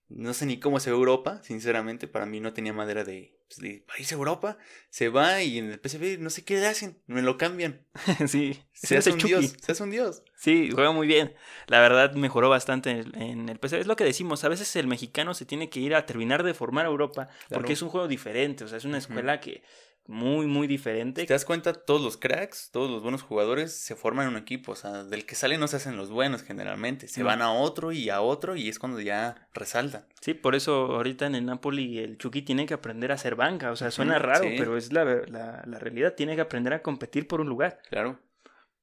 No 0.10 0.34
sé 0.34 0.48
ni 0.48 0.60
cómo 0.60 0.80
se 0.80 0.90
ve 0.90 0.96
Europa, 0.96 1.40
sinceramente. 1.44 2.08
Para 2.08 2.26
mí 2.26 2.40
no 2.40 2.54
tenía 2.54 2.74
madera 2.74 3.04
de, 3.04 3.38
pues, 3.48 3.60
de 3.60 3.86
a 3.88 4.14
Europa. 4.16 4.58
Se 4.90 5.10
va 5.10 5.44
y 5.44 5.60
en 5.60 5.72
el 5.72 5.80
PSV 5.80 6.18
no 6.20 6.32
sé 6.32 6.44
qué 6.44 6.56
le 6.56 6.66
hacen. 6.66 6.98
Me 7.06 7.22
lo 7.22 7.38
cambian. 7.38 7.86
sí, 8.28 8.60
Se 8.74 8.98
hace 8.98 9.12
un 9.12 9.20
dios. 9.20 9.54
Se 9.62 9.74
hace 9.74 9.84
un 9.84 9.92
dios. 9.92 10.24
Sí, 10.36 10.72
juega 10.74 10.92
muy 10.92 11.06
bien. 11.06 11.36
La 11.68 11.80
verdad 11.80 12.16
mejoró 12.16 12.50
bastante 12.50 12.90
en 12.90 12.98
el, 12.98 13.22
en 13.22 13.50
el 13.50 13.60
PCB. 13.60 13.82
Es 13.82 13.88
lo 13.88 13.96
que 13.96 14.04
decimos, 14.04 14.44
a 14.44 14.50
veces 14.50 14.76
el 14.78 14.88
mexicano 14.88 15.36
se 15.36 15.46
tiene 15.46 15.70
que 15.70 15.80
ir 15.80 15.94
a 15.94 16.08
terminar 16.08 16.42
de 16.42 16.56
formar 16.56 16.88
a 16.88 16.90
Europa 16.90 17.30
porque 17.50 17.74
es 17.74 17.84
un 17.84 17.90
juego 17.90 18.08
diferente, 18.08 18.64
o 18.64 18.68
sea, 18.68 18.80
es 18.80 18.86
una 18.86 18.98
escuela 18.98 19.40
que 19.40 19.62
muy, 20.08 20.46
muy 20.48 20.68
diferente. 20.68 21.26
Te 21.26 21.34
das 21.34 21.46
cuenta, 21.46 21.74
todos 21.74 22.02
los 22.02 22.18
cracks, 22.18 22.70
todos 22.72 22.90
los 22.90 23.02
buenos 23.02 23.22
jugadores 23.22 23.72
se 23.74 23.96
forman 23.96 24.28
en 24.28 24.34
un 24.34 24.40
equipo. 24.40 24.74
O 24.74 24.76
sea, 24.76 25.04
del 25.04 25.26
que 25.26 25.36
sale 25.36 25.58
no 25.58 25.68
se 25.68 25.78
hacen 25.78 25.96
los 25.96 26.10
buenos 26.10 26.44
generalmente. 26.44 27.08
Se 27.08 27.22
No. 27.22 27.28
van 27.28 27.42
a 27.42 27.52
otro 27.52 27.92
y 27.92 28.10
a 28.10 28.22
otro 28.22 28.56
y 28.56 28.68
es 28.68 28.80
cuando 28.80 29.00
ya 29.00 29.48
resaltan. 29.54 30.06
Sí, 30.20 30.34
por 30.34 30.56
eso 30.56 30.74
ahorita 30.96 31.28
en 31.28 31.36
el 31.36 31.46
Napoli 31.46 32.00
el 32.00 32.18
Chucky 32.18 32.42
tiene 32.42 32.66
que 32.66 32.74
aprender 32.74 33.12
a 33.12 33.16
hacer 33.16 33.36
banca, 33.36 33.72
o 33.72 33.76
sea, 33.76 33.92
suena 33.92 34.20
raro, 34.20 34.44
sí. 34.44 34.56
pero 34.58 34.76
es 34.78 34.92
la, 34.92 35.06
la, 35.06 35.64
la 35.66 35.80
realidad, 35.80 36.16
tiene 36.16 36.36
que 36.36 36.42
aprender 36.42 36.74
a 36.74 36.82
competir 36.82 37.28
por 37.28 37.40
un 37.42 37.48
lugar. 37.50 37.82
Claro. 37.90 38.20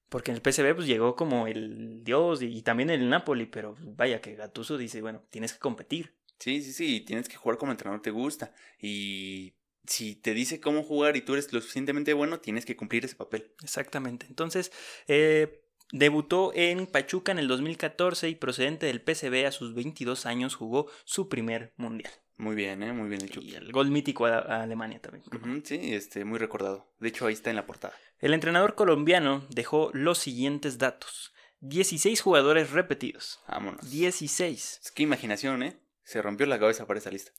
Porque 0.08 0.30
en 0.30 0.36
el 0.38 0.42
PSV 0.52 0.74
pues 0.74 0.86
llegó 0.86 1.14
como 1.16 1.46
el 1.46 2.02
dios 2.02 2.40
y, 2.40 2.46
y 2.46 2.62
también 2.62 2.88
el 2.88 3.10
Napoli, 3.10 3.44
pero 3.44 3.74
vaya 3.80 4.22
que 4.22 4.34
Gattuso 4.36 4.78
dice, 4.78 5.02
bueno, 5.02 5.22
tienes 5.28 5.52
que 5.52 5.58
competir. 5.58 6.14
Sí, 6.38 6.62
sí, 6.62 6.72
sí. 6.72 7.00
Tienes 7.00 7.28
que 7.28 7.36
jugar 7.36 7.58
como 7.58 7.72
el 7.72 7.74
entrenador 7.74 8.00
te 8.00 8.10
gusta. 8.12 8.52
Y 8.80 9.52
si 9.88 10.14
te 10.14 10.34
dice 10.34 10.60
cómo 10.60 10.82
jugar 10.82 11.16
y 11.16 11.22
tú 11.22 11.32
eres 11.32 11.52
lo 11.52 11.60
suficientemente 11.60 12.12
bueno, 12.12 12.40
tienes 12.40 12.64
que 12.64 12.76
cumplir 12.76 13.04
ese 13.04 13.16
papel. 13.16 13.52
Exactamente. 13.62 14.26
Entonces, 14.28 14.70
eh, 15.06 15.64
debutó 15.92 16.52
en 16.54 16.86
Pachuca 16.86 17.32
en 17.32 17.38
el 17.38 17.48
2014 17.48 18.28
y 18.28 18.34
procedente 18.34 18.86
del 18.86 19.00
PSV 19.00 19.46
a 19.46 19.52
sus 19.52 19.74
22 19.74 20.26
años 20.26 20.54
jugó 20.54 20.90
su 21.04 21.28
primer 21.28 21.72
mundial. 21.76 22.12
Muy 22.36 22.54
bien, 22.54 22.82
¿eh? 22.84 22.92
Muy 22.92 23.08
bien 23.08 23.22
el 23.22 23.42
Y 23.42 23.54
el 23.54 23.72
gol 23.72 23.90
mítico 23.90 24.26
a, 24.26 24.38
a 24.38 24.62
Alemania 24.62 25.00
también. 25.00 25.24
Sí, 25.64 25.94
este, 25.94 26.24
muy 26.24 26.38
recordado. 26.38 26.86
De 27.00 27.08
hecho, 27.08 27.26
ahí 27.26 27.34
está 27.34 27.50
en 27.50 27.56
la 27.56 27.66
portada. 27.66 27.94
El 28.20 28.32
entrenador 28.32 28.76
colombiano 28.76 29.44
dejó 29.50 29.90
los 29.92 30.18
siguientes 30.18 30.78
datos. 30.78 31.32
16 31.60 32.20
jugadores 32.20 32.70
repetidos. 32.70 33.40
Vámonos. 33.48 33.90
16. 33.90 34.80
Es 34.84 34.92
que 34.92 35.02
imaginación, 35.02 35.64
¿eh? 35.64 35.76
Se 36.08 36.22
rompió 36.22 36.46
la 36.46 36.58
cabeza 36.58 36.86
para 36.86 36.98
esa 36.98 37.10
lista. 37.10 37.32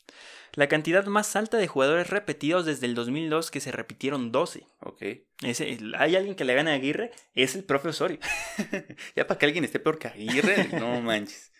La 0.53 0.67
cantidad 0.67 1.03
más 1.07 1.35
alta 1.35 1.57
de 1.57 1.67
jugadores 1.67 2.11
repetidos 2.11 2.67
desde 2.67 2.85
el 2.85 2.93
2002 2.93 3.49
que 3.49 3.61
se 3.61 3.71
repitieron 3.71 4.31
12. 4.31 4.67
Ok. 4.81 5.01
Ese, 5.41 5.79
¿Hay 5.97 6.15
alguien 6.15 6.35
que 6.35 6.43
le 6.43 6.53
gane 6.53 6.69
a 6.69 6.75
Aguirre? 6.75 7.09
Es 7.33 7.55
el 7.55 7.63
profe 7.63 7.89
Osorio. 7.89 8.19
ya 9.15 9.25
para 9.25 9.39
que 9.39 9.47
alguien 9.47 9.63
esté 9.63 9.79
peor 9.79 9.97
que 9.97 10.07
Aguirre, 10.07 10.67
no 10.79 11.01
manches. 11.01 11.51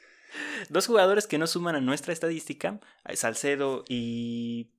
Dos 0.69 0.85
jugadores 0.85 1.25
que 1.25 1.39
no 1.39 1.47
suman 1.47 1.73
a 1.73 1.81
nuestra 1.81 2.13
estadística, 2.13 2.79
Salcedo 3.15 3.85
y... 3.87 4.69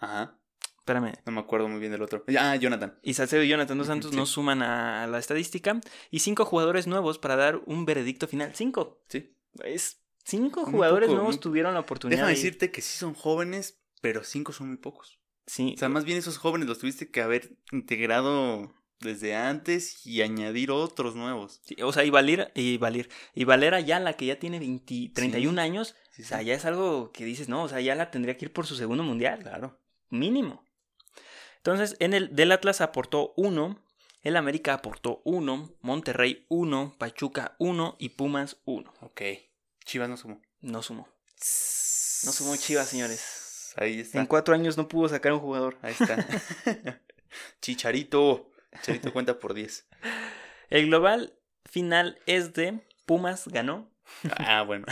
Ajá. 0.00 0.38
Espérame. 0.80 1.14
No 1.24 1.32
me 1.32 1.40
acuerdo 1.40 1.66
muy 1.66 1.80
bien 1.80 1.92
del 1.92 2.02
otro. 2.02 2.26
Ah, 2.38 2.56
Jonathan. 2.56 2.98
Y 3.02 3.14
Salcedo 3.14 3.42
y 3.42 3.48
Jonathan 3.48 3.78
Dos 3.78 3.86
Santos 3.86 4.10
sí. 4.10 4.16
no 4.18 4.26
suman 4.26 4.60
a 4.60 5.06
la 5.06 5.18
estadística. 5.18 5.80
Y 6.10 6.18
cinco 6.18 6.44
jugadores 6.44 6.86
nuevos 6.86 7.18
para 7.18 7.36
dar 7.36 7.62
un 7.64 7.86
veredicto 7.86 8.28
final. 8.28 8.54
Cinco. 8.54 9.00
Sí. 9.08 9.34
Es 9.62 10.03
cinco 10.24 10.64
jugadores 10.64 11.08
poco, 11.08 11.16
nuevos 11.16 11.36
muy- 11.36 11.40
tuvieron 11.40 11.74
la 11.74 11.80
oportunidad. 11.80 12.18
Déjame 12.18 12.32
de 12.34 12.38
ir. 12.38 12.44
decirte 12.44 12.70
que 12.70 12.80
sí 12.82 12.98
son 12.98 13.14
jóvenes, 13.14 13.80
pero 14.00 14.24
cinco 14.24 14.52
son 14.52 14.68
muy 14.68 14.76
pocos. 14.78 15.18
Sí. 15.46 15.74
O 15.76 15.78
sea, 15.78 15.88
más 15.88 16.04
bien 16.04 16.18
esos 16.18 16.38
jóvenes 16.38 16.68
los 16.68 16.78
tuviste 16.78 17.10
que 17.10 17.20
haber 17.20 17.56
integrado 17.72 18.72
desde 19.00 19.34
antes 19.34 20.06
y 20.06 20.22
añadir 20.22 20.70
otros 20.70 21.14
nuevos. 21.14 21.60
Sí, 21.64 21.76
o 21.82 21.92
sea, 21.92 22.04
y 22.04 22.10
Valer, 22.10 22.50
y 22.54 22.78
Valer, 22.78 23.10
y 23.34 23.44
Valera 23.44 23.80
ya 23.80 24.00
la 24.00 24.14
que 24.14 24.24
ya 24.26 24.38
tiene 24.38 24.58
20, 24.58 25.10
31 25.14 25.58
años, 25.58 25.94
Sí, 26.12 26.22
o 26.22 26.24
sea, 26.24 26.38
sí. 26.38 26.46
ya 26.46 26.54
es 26.54 26.64
algo 26.64 27.12
que 27.12 27.24
dices, 27.26 27.48
no, 27.50 27.64
o 27.64 27.68
sea, 27.68 27.80
ya 27.82 27.94
la 27.94 28.10
tendría 28.10 28.36
que 28.38 28.46
ir 28.46 28.52
por 28.52 28.66
su 28.66 28.76
segundo 28.76 29.02
mundial, 29.02 29.40
Claro. 29.40 29.78
mínimo. 30.08 30.64
Entonces, 31.58 31.96
en 31.98 32.14
el 32.14 32.34
del 32.34 32.52
Atlas 32.52 32.80
aportó 32.80 33.34
uno, 33.36 33.78
el 34.22 34.36
América 34.36 34.72
aportó 34.74 35.20
uno, 35.24 35.70
Monterrey 35.82 36.46
uno, 36.48 36.94
Pachuca 36.98 37.56
uno 37.58 37.96
y 37.98 38.10
Pumas 38.10 38.58
uno. 38.64 38.92
Ok. 39.00 39.20
Chivas 39.84 40.08
no 40.08 40.16
sumó. 40.16 40.40
No 40.60 40.82
sumó. 40.82 41.08
No 42.24 42.32
sumó 42.32 42.56
Chivas, 42.56 42.88
señores. 42.88 43.72
Ahí 43.76 44.00
está. 44.00 44.20
En 44.20 44.26
cuatro 44.26 44.54
años 44.54 44.76
no 44.76 44.88
pudo 44.88 45.08
sacar 45.08 45.32
un 45.32 45.40
jugador. 45.40 45.78
Ahí 45.82 45.94
está. 45.98 46.26
Chicharito. 47.60 48.50
Chicharito 48.80 49.12
cuenta 49.12 49.38
por 49.38 49.54
10. 49.54 49.86
El 50.70 50.86
global 50.86 51.38
final 51.64 52.18
es 52.26 52.54
de 52.54 52.80
Pumas 53.06 53.48
ganó. 53.48 53.90
Ah, 54.38 54.62
bueno. 54.62 54.86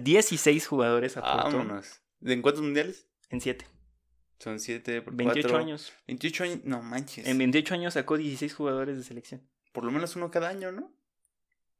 16 0.00 0.66
jugadores 0.66 1.16
aportó 1.16 1.58
Vámonos. 1.58 2.00
¿En 2.22 2.42
cuántos 2.42 2.62
mundiales? 2.62 3.06
en 3.30 3.40
7. 3.40 3.66
Son 4.38 4.60
7 4.60 5.02
por 5.02 5.14
28 5.14 5.48
4. 5.48 5.58
años. 5.58 5.92
28 6.06 6.44
años. 6.44 6.60
No 6.64 6.82
manches. 6.82 7.26
En 7.26 7.38
28 7.38 7.74
años 7.74 7.94
sacó 7.94 8.16
16 8.16 8.52
jugadores 8.54 8.96
de 8.96 9.04
selección. 9.04 9.42
Por 9.72 9.84
lo 9.84 9.90
menos 9.90 10.16
uno 10.16 10.30
cada 10.30 10.48
año, 10.48 10.70
¿no? 10.72 10.92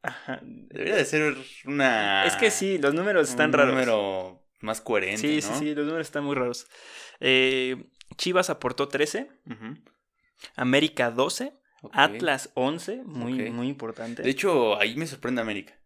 Ajá. 0.04 0.40
Debería 0.42 0.96
de 0.96 1.04
ser 1.04 1.34
una. 1.64 2.24
Es 2.26 2.36
que 2.36 2.50
sí, 2.50 2.78
los 2.78 2.94
números 2.94 3.30
están 3.30 3.46
un 3.50 3.52
raros. 3.54 3.72
número 3.74 4.46
más 4.60 4.80
coherente. 4.80 5.18
sí, 5.18 5.36
¿no? 5.46 5.54
sí, 5.54 5.58
sí, 5.64 5.74
los 5.74 5.86
números 5.86 6.06
están 6.06 6.24
muy 6.24 6.34
raros. 6.34 6.66
Eh, 7.20 7.84
Chivas 8.16 8.50
aportó 8.50 8.88
13, 8.88 9.28
Ujú. 9.50 9.78
América 10.56 11.10
12, 11.10 11.52
Ok. 11.82 11.92
Atlas 11.94 12.50
11, 12.54 13.02
muy, 13.04 13.50
muy 13.50 13.68
importante. 13.68 14.22
De 14.22 14.30
hecho, 14.30 14.78
ahí 14.78 14.96
me 14.96 15.06
sorprende 15.06 15.40
América. 15.42 15.78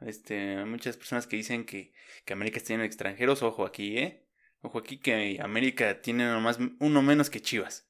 Este, 0.00 0.58
hay 0.58 0.64
muchas 0.66 0.96
personas 0.96 1.26
que 1.26 1.36
dicen 1.36 1.64
que, 1.64 1.92
que 2.26 2.32
América 2.34 2.58
está 2.58 2.74
lleno 2.74 2.84
extranjeros. 2.84 3.42
Ojo 3.42 3.64
aquí, 3.64 3.96
¿eh? 3.98 4.26
Ojo 4.60 4.78
aquí 4.78 4.98
que 4.98 5.38
América 5.42 6.00
tiene 6.02 6.24
nomás 6.26 6.58
uno 6.78 7.02
menos 7.02 7.30
que 7.30 7.40
Chivas. 7.40 7.88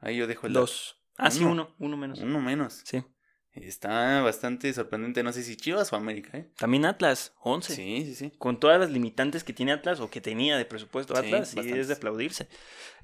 Ahí 0.00 0.16
yo 0.16 0.26
dejo 0.26 0.46
el 0.46 0.52
dato. 0.52 0.62
Dos. 0.62 1.02
Ah, 1.16 1.30
sí, 1.30 1.44
uno, 1.44 1.74
uno 1.78 1.96
menos. 1.96 2.18
Uno 2.20 2.40
menos. 2.42 2.82
Sí. 2.84 3.02
Está 3.56 4.20
bastante 4.22 4.72
sorprendente. 4.72 5.22
No 5.22 5.32
sé 5.32 5.42
si 5.42 5.56
Chivas 5.56 5.92
o 5.92 5.96
América, 5.96 6.36
¿eh? 6.38 6.50
También 6.56 6.84
Atlas, 6.84 7.32
11. 7.40 7.74
Sí, 7.74 8.02
sí, 8.04 8.14
sí. 8.14 8.32
Con 8.38 8.60
todas 8.60 8.78
las 8.78 8.90
limitantes 8.90 9.44
que 9.44 9.52
tiene 9.52 9.72
Atlas 9.72 10.00
o 10.00 10.10
que 10.10 10.20
tenía 10.20 10.56
de 10.58 10.64
presupuesto 10.66 11.16
Atlas, 11.16 11.48
sí, 11.48 11.52
es 11.58 11.64
bastantes. 11.64 11.88
de 11.88 11.94
aplaudirse. 11.94 12.48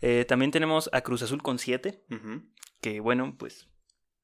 Eh, 0.00 0.24
también 0.26 0.50
tenemos 0.50 0.90
a 0.92 1.00
Cruz 1.00 1.22
Azul 1.22 1.42
con 1.42 1.58
7, 1.58 2.04
Ujú. 2.10 2.42
que 2.80 3.00
bueno, 3.00 3.34
pues 3.38 3.68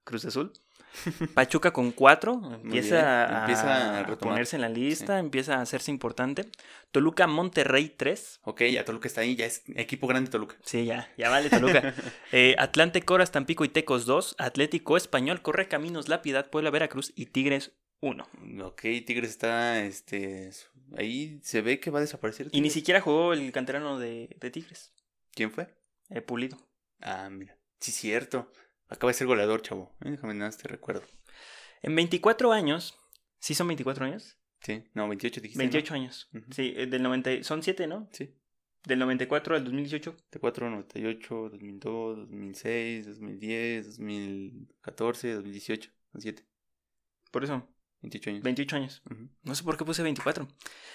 Cruz 0.05 0.25
Azul. 0.25 0.53
Pachuca 1.35 1.73
con 1.73 1.93
4, 1.93 2.61
empieza, 2.65 3.37
a, 3.37 3.41
empieza 3.41 4.01
a 4.01 4.19
ponerse 4.19 4.57
en 4.57 4.63
la 4.63 4.69
lista, 4.69 5.19
empieza 5.19 5.57
a 5.57 5.63
hacerse 5.63 5.91
importante. 5.91 6.47
Toluca 6.93 7.27
Monterrey 7.27 7.89
3. 7.91 8.41
Ok, 8.45 8.63
ya 8.65 8.85
Toluca 8.85 9.09
está 9.09 9.21
ahí. 9.21 9.37
Ya 9.37 9.47
es 9.47 9.63
equipo 9.77 10.07
grande 10.07 10.31
Toluca. 10.31 10.57
Sí, 10.65 10.85
ya, 10.85 11.13
ya 11.17 11.31
vale 11.31 11.51
Toluca. 11.51 11.95
Eh, 12.33 12.55
Atlante, 12.59 13.03
Coras, 13.03 13.31
Tampico 13.31 13.65
y 13.65 13.69
Tecos 13.69 14.07
2. 14.07 14.37
Atlético 14.39 14.97
Español, 14.97 15.43
Corre 15.43 15.69
Caminos, 15.69 16.09
La 16.09 16.23
Piedad, 16.23 16.51
Puebla, 16.51 16.71
Veracruz 16.71 17.13
y 17.17 17.27
Tigres 17.27 17.73
1. 18.01 18.29
Ok, 18.65 18.83
Tigres 19.07 19.31
está, 19.31 19.83
este, 19.83 20.51
ahí 20.97 21.41
se 21.43 21.63
ve 21.63 21.81
que 21.81 21.91
va 21.91 21.99
a 21.99 22.03
desaparecer. 22.03 22.49
Y 22.53 22.61
ni 22.61 22.71
siquiera 22.71 23.01
jugó 23.01 23.33
el 23.33 23.51
canterano 23.53 23.99
de, 23.99 24.37
de 24.41 24.51
Tigres, 24.51 24.93
¿Quién 25.33 25.51
fue? 25.51 25.69
eh, 26.11 26.21
Pulido. 26.21 26.59
Ah, 27.01 27.29
mira. 27.31 27.57
Sí, 27.81 27.93
cierto. 27.93 28.51
Acaba 28.89 29.11
de 29.11 29.15
ser 29.15 29.27
goleador, 29.27 29.63
chavo. 29.63 29.95
Eh, 30.05 30.11
Déjame 30.11 30.35
nada, 30.35 30.49
más 30.49 30.59
te 30.59 30.69
recuerdo. 30.69 31.03
En 31.83 31.95
24 31.95 32.53
años, 32.53 32.99
¿sí 33.39 33.55
son 33.55 33.69
24 33.69 34.07
años? 34.07 34.37
Sí, 34.61 34.83
no, 34.95 35.09
28 35.09 35.41
dijiste. 35.41 35.63
28 35.63 35.95
años. 35.95 36.29
Ujú. 36.35 36.45
Sí, 36.53 36.75
eh, 36.77 36.87
del 36.87 37.03
90, 37.03 37.43
son 37.45 37.63
7, 37.63 37.87
¿no? 37.87 38.01
¿no? 38.01 38.09
Sí. 38.13 38.35
Del 38.85 38.99
94 38.99 39.57
al 39.57 39.65
2018. 39.65 40.11
94, 40.11 40.71
98, 40.71 41.49
2002, 41.51 42.17
2006, 42.19 43.07
2010, 43.07 43.87
2014, 43.87 45.33
2018. 45.35 45.91
Son 46.13 46.21
7. 46.21 46.45
Por 47.31 47.45
eso, 47.45 47.69
28 48.03 48.31
años. 48.31 48.43
28 48.43 48.77
años. 48.77 49.03
No 49.43 49.55
sé 49.55 49.65
por 49.65 49.77
qué 49.77 49.85
puse 49.85 50.03
24. 50.03 50.47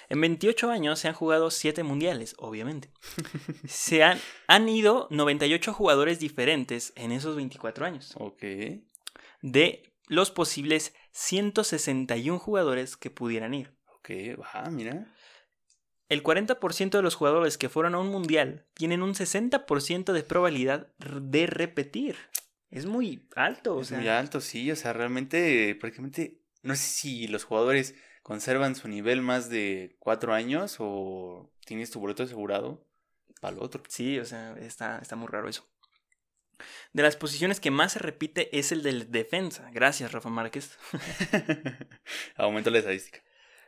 En 0.09 0.21
28 0.21 0.69
años 0.69 0.99
se 0.99 1.07
han 1.07 1.13
jugado 1.13 1.51
7 1.51 1.83
mundiales, 1.83 2.35
obviamente. 2.37 2.91
se 3.67 4.03
han, 4.03 4.19
han 4.47 4.69
ido 4.69 5.07
98 5.11 5.73
jugadores 5.73 6.19
diferentes 6.19 6.93
en 6.95 7.11
esos 7.11 7.35
24 7.35 7.85
años. 7.85 8.13
Ok. 8.17 8.43
De 9.41 9.93
los 10.07 10.31
posibles 10.31 10.95
161 11.11 12.39
jugadores 12.39 12.97
que 12.97 13.09
pudieran 13.09 13.53
ir. 13.53 13.73
Ok, 13.97 14.09
va, 14.41 14.69
mira. 14.69 15.07
El 16.09 16.21
40% 16.21 16.91
de 16.91 17.01
los 17.01 17.15
jugadores 17.15 17.57
que 17.57 17.69
fueron 17.69 17.95
a 17.95 17.99
un 17.99 18.09
mundial 18.09 18.67
tienen 18.73 19.01
un 19.01 19.13
60% 19.13 20.11
de 20.11 20.23
probabilidad 20.23 20.93
de 20.97 21.47
repetir 21.47 22.17
Es 22.69 22.85
muy 22.85 23.27
alto, 23.35 23.77
o 23.77 23.81
es 23.81 23.87
sea. 23.87 23.97
muy 23.99 24.07
alto, 24.09 24.41
sí. 24.41 24.69
O 24.71 24.75
sea, 24.75 24.93
realmente, 24.93 25.75
prácticamente, 25.75 26.42
no 26.63 26.75
sé 26.75 26.83
si 26.83 27.27
los 27.27 27.43
jugadores 27.43 27.95
conservan 28.23 28.75
su 28.75 28.87
nivel 28.87 29.21
más 29.21 29.49
de 29.49 29.95
cuatro 29.99 30.33
años 30.33 30.77
o 30.79 31.53
tienes 31.65 31.91
tu 31.91 31.99
boleto 31.99 32.23
asegurado 32.23 32.87
para 33.41 33.55
el 33.55 33.61
otro. 33.61 33.83
Sí, 33.87 34.17
o 34.19 34.25
sea, 34.25 34.55
está, 34.57 34.99
está 34.99 35.15
muy 35.15 35.27
raro 35.27 35.49
eso. 35.49 35.69
De 36.93 37.03
las 37.03 37.17
posiciones 37.17 37.59
que 37.59 37.71
más 37.71 37.93
se 37.93 37.99
repite 37.99 38.57
es 38.57 38.71
el 38.71 38.83
del 38.83 39.11
defensa. 39.11 39.69
Gracias, 39.73 40.11
Rafa 40.11 40.29
Márquez. 40.29 40.77
Aumento 42.35 42.69
la 42.69 42.79
estadística. 42.79 43.21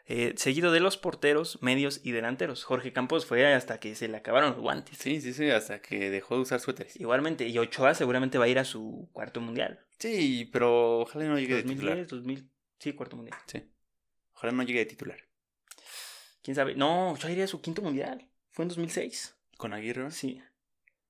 Eh, 0.07 0.35
seguido 0.37 0.71
de 0.71 0.79
los 0.79 0.97
porteros, 0.97 1.61
medios 1.63 1.99
y 2.03 2.11
delanteros. 2.11 2.63
Jorge 2.63 2.93
Campos 2.93 3.25
fue 3.25 3.53
hasta 3.53 3.79
que 3.79 3.95
se 3.95 4.07
le 4.07 4.17
acabaron 4.17 4.51
los 4.51 4.59
guantes. 4.59 4.99
Sí, 4.99 5.19
sí, 5.19 5.33
sí, 5.33 5.49
hasta 5.49 5.81
que 5.81 6.11
dejó 6.11 6.35
de 6.35 6.41
usar 6.41 6.59
suéteres. 6.59 6.95
Igualmente, 6.99 7.47
y 7.47 7.57
Ochoa 7.57 7.95
seguramente 7.95 8.37
va 8.37 8.45
a 8.45 8.49
ir 8.49 8.59
a 8.59 8.65
su 8.65 9.09
cuarto 9.13 9.41
mundial. 9.41 9.79
Sí, 9.97 10.47
pero 10.53 10.99
ojalá 10.99 11.25
no 11.25 11.39
llegue 11.39 11.55
de 11.55 11.63
titular. 11.63 11.97
2010, 11.97 12.07
2000, 12.09 12.51
sí, 12.79 12.93
cuarto 12.93 13.15
mundial. 13.15 13.37
Sí. 13.47 13.63
Ojalá 14.33 14.53
no 14.53 14.63
llegue 14.63 14.79
de 14.79 14.85
titular. 14.85 15.19
¿Quién 16.41 16.55
sabe? 16.55 16.75
No, 16.75 17.11
Ochoa 17.11 17.31
iría 17.31 17.45
a 17.45 17.47
su 17.47 17.61
quinto 17.61 17.81
mundial. 17.81 18.29
Fue 18.51 18.63
en 18.63 18.69
2006. 18.69 19.35
¿Con 19.57 19.73
Aguirre? 19.73 20.11
Sí. 20.11 20.41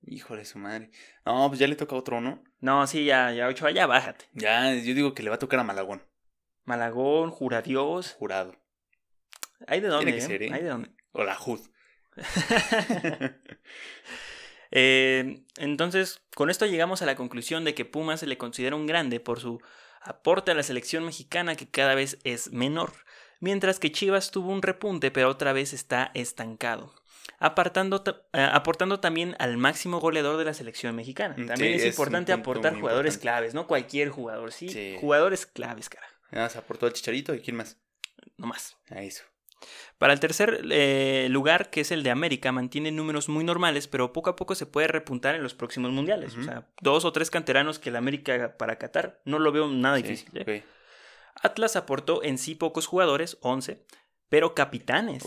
Híjole 0.02 0.42
de 0.42 0.46
su 0.46 0.60
madre. 0.60 0.92
No, 1.26 1.48
pues 1.48 1.60
ya 1.60 1.68
le 1.68 1.76
toca 1.76 1.96
otro, 1.96 2.22
¿no? 2.22 2.44
No, 2.60 2.86
sí, 2.88 3.06
ya, 3.06 3.32
ya, 3.32 3.48
Ochoa, 3.48 3.72
ya 3.72 3.88
bájate. 3.88 4.26
Ya, 4.34 4.74
yo 4.74 4.94
digo 4.94 5.14
que 5.14 5.24
le 5.24 5.30
va 5.30 5.36
a 5.36 5.40
tocar 5.40 5.60
a 5.60 5.64
Malagón. 5.64 6.04
Malagón, 6.64 7.32
Juradios. 7.32 8.14
Jurado. 8.14 8.56
Hay 9.68 9.82
de 9.82 9.88
dónde, 9.88 10.12
Tiene 10.12 10.20
que 10.20 10.24
¿eh? 10.24 10.28
ser, 10.28 10.44
¿eh? 10.44 10.50
Hay 10.54 10.64
de 10.64 10.70
dónde. 10.70 10.92
O 11.12 11.24
la 11.24 11.36
Jud. 11.36 11.60
Eh, 14.78 15.46
entonces, 15.58 16.22
con 16.36 16.50
esto 16.50 16.66
llegamos 16.66 17.02
a 17.02 17.06
la 17.06 17.16
conclusión 17.16 17.64
de 17.64 17.74
que 17.74 17.86
Pumas 17.86 18.20
se 18.20 18.28
le 18.28 18.38
considera 18.38 18.76
un 18.76 18.88
grande 18.88 19.22
por 19.22 19.40
su 19.40 19.62
aporte 20.06 20.52
a 20.52 20.56
la 20.56 20.64
selección 20.64 21.04
mexicana 21.06 21.56
que 21.56 21.70
cada 21.70 21.96
vez 21.96 22.18
es 22.24 22.52
menor, 22.52 22.92
mientras 23.40 23.80
que 23.80 23.92
Chivas 23.92 24.32
tuvo 24.32 24.52
un 24.52 24.62
repunte 24.62 25.12
pero 25.12 25.30
otra 25.30 25.52
vez 25.54 25.74
está 25.74 26.12
estancado. 26.14 26.94
Apartando, 27.40 28.02
ta- 28.02 28.22
eh, 28.34 28.48
aportando 28.52 29.00
también 29.00 29.36
al 29.40 29.58
máximo 29.58 30.00
goleador 30.00 30.38
de 30.38 30.46
la 30.46 30.54
selección 30.54 30.96
mexicana. 30.96 31.34
Mm, 31.38 31.48
También 31.48 31.80
sí, 31.80 31.88
es 31.88 31.94
importante 31.94 32.32
aportar 32.32 32.76
jugadores 32.80 33.16
importante. 33.16 33.22
claves, 33.22 33.54
no 33.54 33.68
cualquier 33.68 34.10
jugador, 34.10 34.52
sí, 34.54 34.70
Sí. 34.70 34.96
jugadores 35.00 35.46
claves, 35.46 35.90
cara, 35.90 36.08
Nada, 36.32 36.50
se 36.50 36.58
aportó 36.60 36.86
al 36.86 36.94
Chicharito 36.94 37.34
y 37.34 37.42
quién 37.42 37.58
más. 37.58 37.78
no 38.38 38.48
más. 38.48 38.78
A 38.90 39.02
eso. 39.02 39.24
Para 39.98 40.14
el 40.14 40.20
tercer 40.20 40.62
eh, 40.72 41.28
lugar, 41.30 41.70
que 41.70 41.82
es 41.82 41.92
el 41.92 42.04
de 42.04 42.12
América, 42.12 42.52
mantiene 42.52 42.92
números 42.92 43.30
muy 43.30 43.44
normales, 43.44 43.88
pero 43.88 44.12
poco 44.14 44.30
a 44.30 44.36
poco 44.36 44.54
se 44.56 44.66
puede 44.66 44.88
repuntar 44.88 45.36
en 45.36 45.44
los 45.44 45.54
próximos 45.54 45.92
mundiales. 45.92 46.36
O 46.38 46.44
sea, 46.44 46.68
dos 46.82 47.06
o 47.06 47.12
tres 47.14 47.30
canteranos 47.32 47.80
que 47.80 47.90
el 47.90 47.96
América 47.96 48.58
para 48.58 48.78
Qatar, 48.78 49.22
no 49.26 49.40
lo 49.40 49.52
veo 49.52 49.68
nada 49.70 49.98
Sí, 49.98 50.04
difícil. 50.04 50.30
¿eh? 50.46 50.64
Atlas 51.42 51.76
aportó 51.76 52.24
en 52.24 52.38
sí 52.38 52.56
pocos 52.56 52.88
jugadores, 52.88 53.38
11, 53.42 53.86
pero 54.30 54.54
capitanes, 54.56 55.24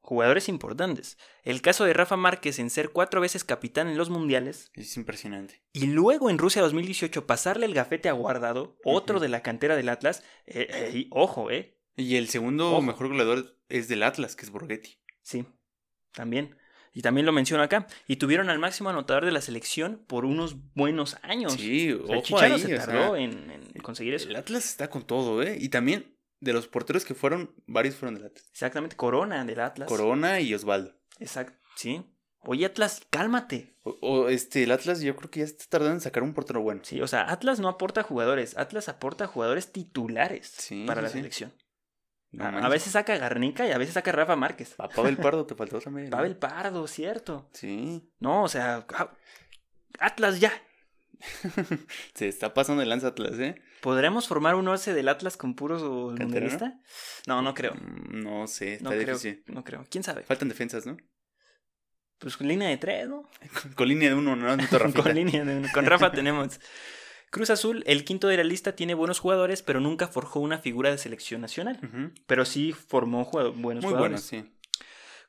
jugadores 0.00 0.48
importantes. 0.48 1.18
El 1.42 1.60
caso 1.62 1.84
de 1.84 1.92
Rafa 1.92 2.16
Márquez 2.16 2.58
en 2.58 2.70
ser 2.70 2.90
cuatro 2.90 3.20
veces 3.20 3.42
capitán 3.44 3.88
en 3.88 3.96
los 3.98 4.08
mundiales 4.10 4.70
Es 4.74 4.96
impresionante. 4.96 5.62
y 5.72 5.86
luego 5.86 6.30
en 6.30 6.38
Rusia 6.38 6.62
2018 6.62 7.26
pasarle 7.26 7.66
el 7.66 7.74
gafete 7.74 8.08
a 8.08 8.12
Guardado, 8.12 8.78
otro 8.84 9.18
de 9.20 9.28
la 9.28 9.42
cantera 9.42 9.76
del 9.76 9.88
Atlas. 9.88 10.22
eh, 10.46 10.68
eh, 10.70 11.06
ojo, 11.10 11.50
¿eh? 11.50 11.75
Y 11.96 12.16
el 12.16 12.28
segundo 12.28 12.72
Ojo. 12.72 12.82
mejor 12.82 13.08
goleador 13.08 13.56
es 13.68 13.88
del 13.88 14.02
Atlas, 14.02 14.36
que 14.36 14.44
es 14.44 14.50
Borghetti. 14.50 14.98
Sí, 15.22 15.46
también. 16.12 16.56
Y 16.92 17.02
también 17.02 17.26
lo 17.26 17.32
menciono 17.32 17.62
acá. 17.62 17.86
Y 18.06 18.16
tuvieron 18.16 18.48
al 18.48 18.58
máximo 18.58 18.88
anotador 18.88 19.24
de 19.26 19.30
la 19.32 19.40
selección 19.42 20.02
por 20.06 20.24
unos 20.24 20.56
buenos 20.74 21.16
años. 21.22 21.52
Sí, 21.54 21.92
O 21.92 22.06
sea, 22.06 22.16
ojo 22.18 22.38
ahí. 22.38 22.58
se 22.58 22.74
o 22.74 22.78
tardó 22.78 23.14
sea, 23.14 23.22
en, 23.22 23.50
en 23.50 23.82
conseguir 23.82 24.14
eso. 24.14 24.28
el 24.30 24.36
Atlas 24.36 24.64
está 24.64 24.88
con 24.88 25.02
todo, 25.06 25.42
¿eh? 25.42 25.58
Y 25.60 25.68
también 25.68 26.16
de 26.40 26.52
los 26.54 26.68
porteros 26.68 27.04
que 27.04 27.14
fueron, 27.14 27.54
varios 27.66 27.96
fueron 27.96 28.14
del 28.14 28.26
Atlas. 28.26 28.46
Exactamente, 28.50 28.96
Corona 28.96 29.44
del 29.44 29.60
Atlas. 29.60 29.88
Corona 29.88 30.40
y 30.40 30.54
Osvaldo. 30.54 30.94
Exacto, 31.18 31.58
sí. 31.76 32.02
Oye, 32.40 32.64
Atlas, 32.64 33.02
cálmate. 33.10 33.76
O, 33.82 33.90
o, 34.00 34.28
este, 34.28 34.62
el 34.62 34.70
Atlas 34.70 35.00
yo 35.00 35.16
creo 35.16 35.30
que 35.30 35.40
ya 35.40 35.46
está 35.46 35.64
tardando 35.68 35.94
en 35.96 36.00
sacar 36.00 36.22
un 36.22 36.32
portero 36.32 36.62
bueno. 36.62 36.80
Sí, 36.84 37.00
o 37.02 37.06
sea, 37.08 37.30
Atlas 37.30 37.58
no 37.60 37.68
aporta 37.68 38.02
jugadores, 38.04 38.56
Atlas 38.56 38.88
aporta 38.88 39.26
jugadores 39.26 39.72
titulares 39.72 40.46
Sí, 40.46 40.84
para 40.86 41.08
sí, 41.08 41.20
la 41.22 41.30
sí. 41.30 41.46
No 42.32 42.44
a, 42.44 42.68
veces 42.68 42.92
saca 42.92 43.16
Garnica 43.16 43.66
y 43.66 43.70
a 43.72 43.78
veces 43.78 43.94
saca 43.94 44.12
Rafa 44.12 44.36
Márquez. 44.36 44.74
A 44.78 44.88
Pavel 44.88 45.16
Pardo 45.16 45.46
te 45.46 45.54
faltó 45.56 45.80
también. 45.80 46.10
¿no? 46.10 46.16
Pavel 46.16 46.36
Pardo, 46.36 46.86
cierto. 46.86 47.48
Sí. 47.52 48.10
No, 48.18 48.42
o 48.42 48.48
sea, 48.48 48.86
ah, 48.94 49.16
Atlas 49.98 50.40
ya. 50.40 50.52
Se 52.14 52.28
está 52.28 52.52
pasando 52.52 52.82
el 52.82 52.88
lanza 52.88 53.08
Atlas, 53.08 53.38
¿eh? 53.38 53.54
¿Podremos 53.80 54.28
formar 54.28 54.54
un 54.54 54.68
once 54.68 54.92
del 54.92 55.08
Atlas 55.08 55.36
con 55.36 55.54
puros 55.54 55.82
o 55.82 56.10
mundialista? 56.10 56.78
No, 57.26 57.40
no 57.42 57.54
creo. 57.54 57.74
Mm, 57.74 58.20
No 58.22 58.46
sé, 58.46 58.74
está 58.74 58.84
No 58.84 58.90
creo, 58.90 59.16
difícil. 59.16 59.44
no 59.46 59.64
creo. 59.64 59.86
¿Quién 59.90 60.04
sabe? 60.04 60.22
Faltan 60.24 60.48
defensas, 60.48 60.84
¿no? 60.86 60.96
Pues 62.18 62.36
con 62.36 62.48
línea 62.48 62.68
de 62.68 62.76
tres, 62.78 63.08
¿no? 63.08 63.28
Con, 63.62 63.72
con 63.74 63.88
línea 63.88 64.08
de 64.10 64.14
uno, 64.14 64.36
¿no? 64.36 64.56
Con 65.02 65.14
línea 65.14 65.44
de 65.44 65.56
uno. 65.56 65.68
Con 65.72 65.86
Rafa 65.86 66.10
tenemos. 66.12 66.60
Cruz 67.30 67.50
Azul, 67.50 67.82
el 67.86 68.04
quinto 68.04 68.28
de 68.28 68.36
la 68.36 68.44
lista, 68.44 68.76
tiene 68.76 68.94
buenos 68.94 69.18
jugadores, 69.18 69.62
pero 69.62 69.80
nunca 69.80 70.08
forjó 70.08 70.40
una 70.40 70.58
figura 70.58 70.90
de 70.90 70.98
selección 70.98 71.40
nacional. 71.40 71.78
Pero 72.26 72.44
sí 72.44 72.72
formó 72.72 73.28
buenos 73.56 73.84
Muy 73.84 73.92
jugadores. 73.92 74.22
sí. 74.22 74.44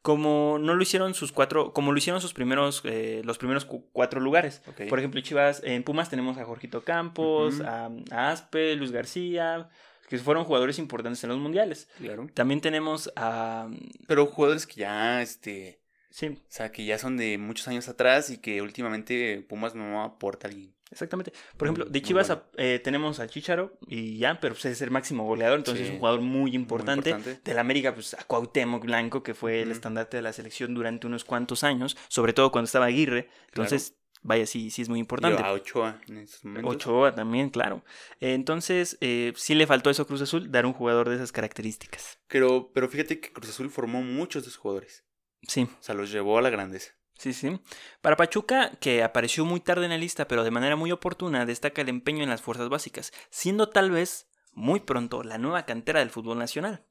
Como 0.01 0.57
no 0.59 0.73
lo 0.75 0.81
hicieron 0.83 1.13
sus 1.15 1.31
cuatro, 1.33 1.73
como 1.73 1.91
lo 1.91 1.97
hicieron 1.97 2.21
sus 2.21 2.33
primeros, 2.33 2.81
eh, 2.85 3.21
los 3.25 3.37
primeros 3.37 3.65
cu- 3.65 3.89
cuatro 3.91 4.21
lugares. 4.21 4.61
Por 4.89 4.99
ejemplo, 4.99 5.19
Chivas, 5.21 5.61
en 5.65 5.83
Pumas 5.83 6.09
tenemos 6.09 6.37
a 6.37 6.45
Jorgito 6.45 6.83
Campos, 6.85 7.59
a, 7.61 7.89
a 8.11 8.29
Aspe, 8.31 8.75
Luis 8.75 8.91
García, 8.91 9.67
que 10.07 10.17
fueron 10.19 10.45
jugadores 10.45 10.79
importantes 10.79 11.21
en 11.25 11.29
los 11.29 11.39
mundiales. 11.39 11.89
Claro. 11.97 12.27
También 12.33 12.61
tenemos 12.61 13.11
a. 13.17 13.67
Pero 14.07 14.27
jugadores 14.27 14.65
que 14.65 14.75
ya, 14.81 15.21
este, 15.21 15.81
Sí, 16.17 16.25
o 16.29 16.35
sea, 16.47 16.71
que 16.71 16.83
ya 16.83 16.97
son 16.97 17.15
de 17.15 17.37
muchos 17.37 17.67
años 17.67 17.87
atrás 17.89 18.31
y 18.31 18.39
que 18.39 18.63
últimamente 18.63 19.45
Pumas 19.47 19.75
no 19.75 20.01
aporta 20.03 20.47
alguien. 20.47 20.73
Exactamente. 20.89 21.31
Por 21.57 21.67
ejemplo, 21.67 21.85
Muy- 21.85 21.91
de 21.93 21.99
muy 21.99 22.07
Chivas 22.07 22.27
bueno. 22.29 22.43
a- 22.57 22.63
eh, 22.63 22.79
tenemos 22.79 23.19
a 23.19 23.27
Chicharo 23.27 23.77
y 23.85 24.17
ya, 24.17 24.39
pero 24.39 24.55
pues, 24.55 24.65
es 24.65 24.81
el 24.81 24.89
máximo 24.89 25.25
goleador, 25.25 25.59
entonces 25.59 25.81
Sí, 25.83 25.87
es 25.89 25.93
un 25.93 25.99
jugador 25.99 26.21
muy 26.21 26.55
importante. 26.55 27.11
importante. 27.11 27.41
Del 27.47 27.59
América, 27.59 27.93
pues 27.93 28.15
a 28.15 28.23
Cuauhtémoc 28.23 28.83
Blanco, 28.85 29.21
que 29.21 29.35
fue 29.35 29.61
el 29.61 29.69
estandarte 29.69 30.17
de 30.17 30.23
la 30.23 30.33
selección 30.33 30.73
durante 30.73 31.05
unos 31.05 31.23
cuantos 31.23 31.63
años, 31.63 31.95
sobre 32.07 32.33
todo 32.33 32.51
cuando 32.51 32.65
estaba 32.65 32.85
Aguirre. 32.85 33.29
Entonces, 33.49 33.95
vaya, 34.23 34.47
sí, 34.47 34.71
sí 34.71 34.81
es 34.81 34.89
muy 34.89 34.99
importante. 34.99 35.39
Y 35.39 35.45
a 35.45 35.51
Ochoa 35.51 36.01
en 36.07 36.17
estos 36.17 36.43
momentos. 36.45 36.73
Ochoa 36.77 37.13
también, 37.13 37.49
claro. 37.51 37.83
Entonces, 38.21 38.97
eh, 39.01 39.33
sí 39.35 39.53
le 39.55 39.67
faltó 39.67 39.89
eso 39.91 40.01
a 40.03 40.07
Cruz 40.07 40.21
Azul, 40.21 40.51
dar 40.51 40.65
un 40.65 40.73
jugador 40.73 41.09
de 41.09 41.15
esas 41.17 41.31
características. 41.31 42.17
Pero, 42.27 42.71
pero 42.73 42.87
fíjate 42.89 43.19
que 43.19 43.31
Cruz 43.31 43.49
Azul 43.49 43.69
formó 43.69 44.01
muchos 44.01 44.43
de 44.43 44.49
esos 44.49 44.57
jugadores. 44.57 45.03
Sí, 45.43 45.69
O 45.79 45.83
sea, 45.83 45.95
los 45.95 46.11
llevó 46.11 46.37
a 46.37 46.41
la 46.41 46.49
grandeza. 46.49 46.91
sí, 47.17 47.33
sí. 47.33 47.59
Para 48.01 48.15
Pachuca, 48.17 48.71
que 48.79 49.03
apareció 49.03 49.45
muy 49.45 49.59
tarde 49.59 49.85
en 49.85 49.91
la 49.91 49.97
lista, 49.97 50.27
pero 50.27 50.43
de 50.43 50.51
manera 50.51 50.75
muy 50.75 50.91
oportuna, 50.91 51.45
destaca 51.45 51.81
el 51.81 51.89
empeño 51.89 52.23
en 52.23 52.29
las 52.29 52.41
fuerzas 52.41 52.69
básicas, 52.69 53.11
siendo 53.29 53.69
tal 53.69 53.91
vez 53.91 54.27
muy 54.53 54.79
pronto 54.79 55.23
la 55.23 55.37
nueva 55.37 55.65
cantera 55.65 55.99
del 55.99 56.09
fútbol 56.09 56.39
nacional. 56.39 56.83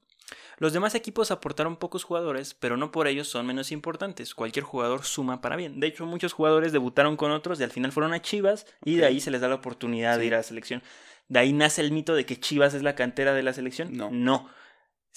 Los 0.57 0.73
demás 0.73 0.95
equipos 0.95 1.31
aportaron 1.31 1.77
pocos 1.77 2.03
jugadores, 2.03 2.53
pero 2.53 2.75
no 2.77 2.91
por 2.91 3.07
ello 3.07 3.23
son 3.23 3.45
menos 3.45 3.71
importantes. 3.71 4.33
Cualquier 4.33 4.65
jugador 4.65 5.05
suma 5.05 5.39
para 5.39 5.55
bien. 5.55 5.79
De 5.79 5.87
hecho, 5.87 6.05
muchos 6.05 6.33
jugadores 6.33 6.71
debutaron 6.73 7.15
con 7.15 7.31
otros 7.31 7.59
y 7.59 7.63
al 7.63 7.71
final 7.71 7.91
fueron 7.91 8.13
a 8.13 8.21
Chivas 8.21 8.65
y 8.83 8.95
de 8.95 9.05
ahí 9.05 9.21
se 9.21 9.31
les 9.31 9.39
da 9.39 9.47
la 9.47 9.55
oportunidad 9.55 10.17
de 10.17 10.25
ir 10.25 10.33
a 10.33 10.37
la 10.37 10.43
selección. 10.43 10.81
De 11.29 11.39
ahí 11.39 11.53
nace 11.53 11.81
el 11.81 11.91
mito 11.91 12.15
de 12.15 12.25
que 12.25 12.39
Chivas 12.39 12.73
es 12.73 12.83
la 12.83 12.95
cantera 12.95 13.33
de 13.33 13.43
la 13.43 13.53
selección. 13.53 13.95
No. 13.95 14.09
No. 14.11 14.49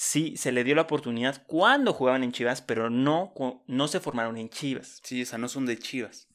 Sí, 0.03 0.35
se 0.39 0.51
le 0.51 0.65
dio 0.65 0.75
la 0.75 0.81
oportunidad 0.81 1.43
cuando 1.47 1.93
jugaban 1.93 2.25
en 2.25 2.33
Chivas, 2.33 2.63
pero 2.63 2.89
no, 2.89 3.35
no 3.67 3.87
se 3.87 4.01
formaron 4.01 4.39
en 4.39 4.49
Chivas. 4.49 4.99
Sí, 5.05 5.21
o 5.21 5.27
sea, 5.27 5.37
no 5.37 5.47
son 5.47 5.67
de 5.67 5.79
Chivas. 5.79 6.27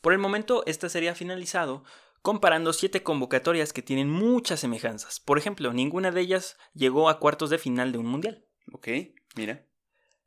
Por 0.00 0.12
el 0.12 0.18
momento, 0.18 0.64
esta 0.66 0.88
sería 0.88 1.14
finalizado 1.14 1.84
comparando 2.20 2.72
siete 2.72 3.04
convocatorias 3.04 3.72
que 3.72 3.80
tienen 3.80 4.10
muchas 4.10 4.58
semejanzas. 4.58 5.20
Por 5.20 5.38
ejemplo, 5.38 5.72
ninguna 5.72 6.10
de 6.10 6.20
ellas 6.20 6.56
llegó 6.74 7.08
a 7.08 7.20
cuartos 7.20 7.48
de 7.48 7.58
final 7.58 7.92
de 7.92 7.98
un 7.98 8.06
mundial. 8.06 8.44
Ok, 8.72 8.88
mira. 9.36 9.68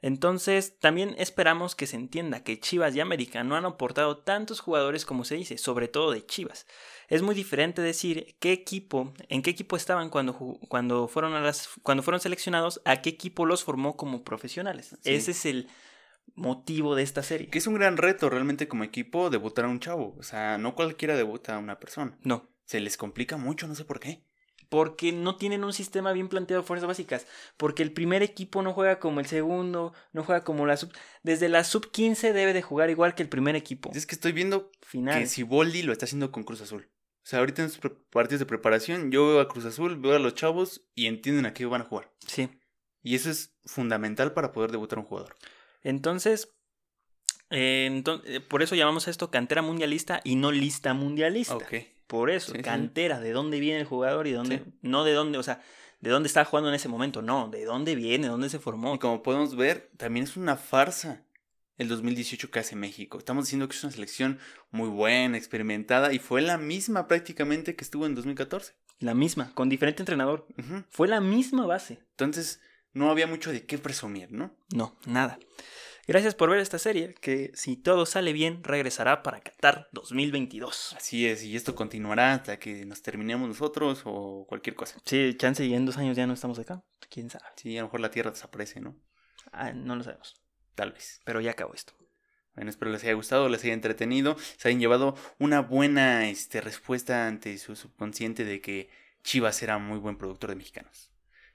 Entonces, 0.06 0.78
también 0.78 1.16
esperamos 1.18 1.74
que 1.74 1.88
se 1.88 1.96
entienda 1.96 2.44
que 2.44 2.60
Chivas 2.60 2.96
y 2.96 3.00
América 3.00 3.44
no 3.44 3.56
han 3.56 3.66
aportado 3.66 4.20
tantos 4.20 4.60
jugadores 4.60 5.04
como 5.04 5.26
se 5.26 5.34
dice, 5.34 5.58
sobre 5.58 5.88
todo 5.88 6.12
de 6.12 6.24
Chivas. 6.24 6.68
Es 7.08 7.24
muy 7.24 7.34
diferente 7.34 7.82
decir 7.82 8.36
qué 8.40 8.52
equipo, 8.52 9.16
en 9.30 9.42
qué 9.42 9.50
equipo 9.50 9.76
estaban 9.76 10.12
cuando, 10.12 10.60
cuando, 10.70 11.08
fueron, 11.08 11.34
a 11.34 11.42
las, 11.42 11.70
cuando 11.82 12.04
fueron 12.04 12.22
seleccionados, 12.22 12.84
a 12.86 13.02
qué 13.02 13.10
equipo 13.10 13.48
los 13.48 13.64
formó 13.64 13.98
como 13.98 14.24
profesionales. 14.24 14.96
Sí. 15.02 15.12
Ese 15.12 15.32
es 15.32 15.44
el 15.48 15.70
motivo 16.36 16.94
de 16.94 17.02
esta 17.02 17.24
serie. 17.24 17.50
Que 17.50 17.58
es 17.58 17.66
un 17.66 17.74
gran 17.74 17.98
reto 17.98 18.30
realmente 18.30 18.68
como 18.68 18.84
equipo 18.84 19.32
debutar 19.32 19.66
a 19.66 19.70
un 19.70 19.80
chavo. 19.80 20.16
O 20.20 20.24
sea, 20.24 20.60
no 20.60 20.76
cualquiera 20.76 21.18
debuta 21.18 21.56
a 21.56 21.58
una 21.58 21.80
persona. 21.80 22.16
No, 22.22 22.48
Se 22.66 22.80
les 22.80 22.96
complica 22.96 23.38
mucho, 23.38 23.68
no 23.68 23.74
sé 23.74 23.86
por 23.86 24.00
qué. 24.00 24.22
Porque 24.70 25.12
no 25.12 25.36
tienen 25.38 25.64
un 25.64 25.74
sistema 25.74 26.12
bien 26.14 26.28
planteado 26.30 26.62
de 26.62 26.68
fuerzas 26.68 26.88
básicas, 26.88 27.28
porque 27.58 27.84
el 27.84 27.92
primer 27.94 28.24
equipo 28.24 28.62
no 28.62 28.74
juega 28.74 29.00
como 29.00 29.20
el 29.20 29.26
segundo, 29.26 29.94
no 30.14 30.24
juega 30.24 30.44
como 30.44 30.66
la 30.66 30.78
sub, 30.78 30.92
desde 31.24 31.50
la 31.50 31.64
sub 31.64 31.92
15 31.92 32.34
debe 32.34 32.54
de 32.54 32.62
jugar 32.62 32.90
igual 32.90 33.16
que 33.16 33.24
el 33.24 33.30
primer 33.30 33.56
equipo. 33.56 33.92
Es 33.94 34.06
que 34.06 34.16
estoy 34.16 34.32
viendo 34.32 34.72
Final. 34.82 35.20
que 35.20 35.28
Siboldi 35.28 35.84
lo 35.84 35.92
está 35.92 36.06
haciendo 36.06 36.32
con 36.32 36.44
Cruz 36.44 36.62
Azul. 36.62 36.90
O 37.24 37.28
sea, 37.28 37.40
ahorita 37.40 37.64
en 37.64 37.70
sus 37.72 37.82
partidos 38.12 38.40
de 38.40 38.46
preparación, 38.46 39.12
yo 39.12 39.28
veo 39.28 39.40
a 39.40 39.48
Cruz 39.48 39.66
Azul, 39.66 39.98
veo 39.98 40.16
a 40.16 40.20
los 40.20 40.36
chavos 40.36 40.86
y 40.94 41.08
entienden 41.08 41.46
a 41.48 41.54
qué 41.54 41.66
van 41.66 41.82
a 41.82 41.86
jugar. 41.86 42.12
Sí. 42.28 42.50
Y 43.02 43.16
eso 43.16 43.30
es 43.32 43.56
fundamental 43.66 44.34
para 44.34 44.52
poder 44.52 44.72
debutar 44.72 45.00
un 45.00 45.06
jugador. 45.06 45.36
Entonces, 45.82 46.56
eh, 47.50 47.88
enton- 47.92 48.22
eh, 48.26 48.40
por 48.42 48.64
eso 48.64 48.76
llamamos 48.76 49.08
a 49.08 49.12
esto 49.12 49.30
cantera 49.32 49.62
mundialista 49.62 50.22
y 50.24 50.36
no 50.36 50.52
lista 50.52 50.94
mundialista. 50.94 51.56
Ok. 51.56 51.74
Por 52.08 52.30
eso, 52.30 52.52
Sí, 52.52 52.58
sí. 52.58 52.64
cantera, 52.64 53.20
de 53.20 53.32
dónde 53.32 53.60
viene 53.60 53.80
el 53.82 53.86
jugador 53.86 54.28
y 54.28 54.32
dónde, 54.32 54.60
Sí. 54.60 54.64
no 54.82 55.04
de 55.04 55.14
dónde, 55.14 55.38
o 55.38 55.44
sea, 55.44 55.62
de 56.02 56.10
dónde 56.10 56.28
está 56.28 56.46
jugando 56.46 56.70
en 56.70 56.76
ese 56.76 56.88
momento, 56.88 57.22
no, 57.22 57.50
de 57.50 57.66
dónde 57.66 57.96
viene, 57.96 58.28
dónde 58.28 58.50
se 58.50 58.60
formó. 58.60 58.94
Y 58.96 59.00
como 59.00 59.24
podemos 59.24 59.56
ver, 59.56 59.90
también 59.98 60.24
es 60.26 60.38
una 60.38 60.56
farsa 60.56 61.24
el 61.78 61.88
2018 61.88 62.52
que 62.52 62.60
hace 62.60 62.76
México. 62.76 63.18
Estamos 63.18 63.46
diciendo 63.46 63.68
que 63.68 63.76
es 63.76 63.84
una 63.84 63.92
selección 63.92 64.40
muy 64.72 64.88
buena, 64.88 65.38
experimentada, 65.38 66.14
y 66.14 66.20
fue 66.20 66.42
la 66.42 66.58
misma 66.58 67.08
prácticamente 67.08 67.76
que 67.76 67.84
estuvo 67.84 68.06
en 68.06 68.14
2014. 68.16 68.74
La 69.00 69.14
misma, 69.14 69.52
con 69.56 69.68
diferente 69.68 70.02
entrenador. 70.04 70.48
Fue 70.90 71.08
la 71.08 71.20
misma 71.20 71.66
base. 71.66 72.00
Entonces, 72.12 72.62
no 72.94 73.10
había 73.12 73.28
mucho 73.28 73.52
de 73.52 73.66
qué 73.66 73.78
presumir, 73.78 74.32
¿no? 74.32 74.56
No, 74.74 74.96
nada. 75.06 75.38
Gracias 76.08 76.36
por 76.36 76.52
ver 76.52 76.60
esta 76.60 76.78
serie, 76.78 77.16
que 77.16 77.52
si 77.56 77.78
todo 77.78 78.06
sale 78.06 78.32
bien, 78.32 78.64
regresará 78.64 79.24
para 79.24 79.42
Qatar 79.42 79.90
2022. 79.92 80.94
Así 80.96 81.26
es, 81.26 81.44
y 81.44 81.56
esto 81.56 81.74
continuará 81.74 82.34
hasta 82.34 82.60
que 82.60 82.86
nos 82.86 83.02
terminemos 83.02 83.48
nosotros 83.48 84.04
o 84.06 84.46
cualquier 84.48 84.76
cosa. 84.76 85.00
Sí, 85.04 85.34
chance 85.36 85.66
y 85.66 85.74
en 85.74 85.88
dos 85.88 85.98
años 85.98 86.16
ya 86.16 86.28
no 86.28 86.34
estamos 86.34 86.60
acá. 86.60 86.84
¿Quién 87.10 87.32
sabe? 87.32 87.46
Sí, 87.56 87.76
a 87.78 87.82
lo 87.82 87.88
mejor 87.88 88.02
la 88.02 88.12
Tierra 88.12 88.30
desaparece, 88.30 88.82
¿no? 88.82 88.96
Ah, 89.52 89.72
no 89.74 89.96
lo 89.96 90.04
sabemos. 90.04 90.36
Tal 90.76 90.92
vez. 90.92 91.22
Pero 91.26 91.42
ya 91.42 91.52
acabó 91.52 91.74
esto. 91.74 91.94
Bueno, 92.54 92.70
espero 92.70 92.92
les 92.92 93.04
haya 93.04 93.14
gustado, 93.14 93.50
les 93.50 93.64
haya 93.64 93.74
entretenido, 93.74 94.38
se 94.58 94.68
hayan 94.68 94.80
llevado 94.80 95.16
una 95.40 95.62
buena 95.62 96.30
este, 96.30 96.62
respuesta 96.62 97.28
ante 97.28 97.58
su 97.58 97.76
subconsciente 97.76 98.46
de 98.46 98.62
que 98.62 98.90
Chivas 99.24 99.62
era 99.64 99.80
muy 99.80 99.98
buen 99.98 100.18
productor 100.18 100.52
de 100.52 100.56
mexicanos. 100.56 101.12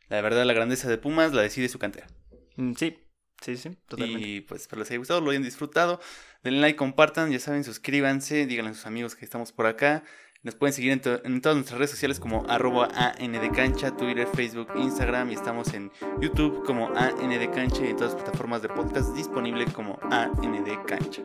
La 0.08 0.20
verdad, 0.20 0.44
la 0.44 0.52
grandeza 0.54 0.88
de 0.88 0.98
Pumas 0.98 1.32
la 1.32 1.42
decide 1.42 1.68
su 1.68 1.78
cantera. 1.78 2.08
Mm, 2.56 2.74
Sí, 2.74 2.98
sí, 3.40 3.56
sí, 3.56 3.70
totalmente. 3.88 4.26
Y 4.26 4.40
pues 4.42 4.62
espero 4.62 4.80
les 4.80 4.90
haya 4.90 4.98
gustado, 4.98 5.20
lo 5.20 5.30
hayan 5.30 5.42
disfrutado. 5.42 6.00
Denle 6.42 6.60
like, 6.60 6.76
compartan, 6.76 7.30
ya 7.30 7.38
saben, 7.38 7.64
suscríbanse, 7.64 8.46
díganle 8.46 8.70
a 8.70 8.74
sus 8.74 8.86
amigos 8.86 9.14
que 9.16 9.24
estamos 9.24 9.52
por 9.52 9.66
acá. 9.66 10.02
Nos 10.42 10.54
pueden 10.54 10.72
seguir 10.72 10.92
en, 10.92 11.02
to- 11.02 11.22
en 11.24 11.42
todas 11.42 11.56
nuestras 11.56 11.78
redes 11.78 11.90
sociales 11.90 12.18
como 12.18 12.46
arroba 12.48 12.88
ANDcancha, 12.94 13.94
Twitter, 13.94 14.26
Facebook, 14.34 14.68
Instagram 14.74 15.30
y 15.30 15.34
estamos 15.34 15.74
en 15.74 15.90
YouTube 16.20 16.64
como 16.64 16.88
ANDcancha 16.96 17.84
y 17.84 17.88
en 17.90 17.96
todas 17.96 18.14
las 18.14 18.22
plataformas 18.22 18.62
de 18.62 18.70
podcast 18.70 19.14
disponible 19.14 19.66
como 19.66 19.98
ANDcancha. 20.10 21.22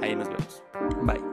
Ahí 0.00 0.16
nos 0.16 0.28
vemos. 0.28 0.62
Bye. 1.02 1.31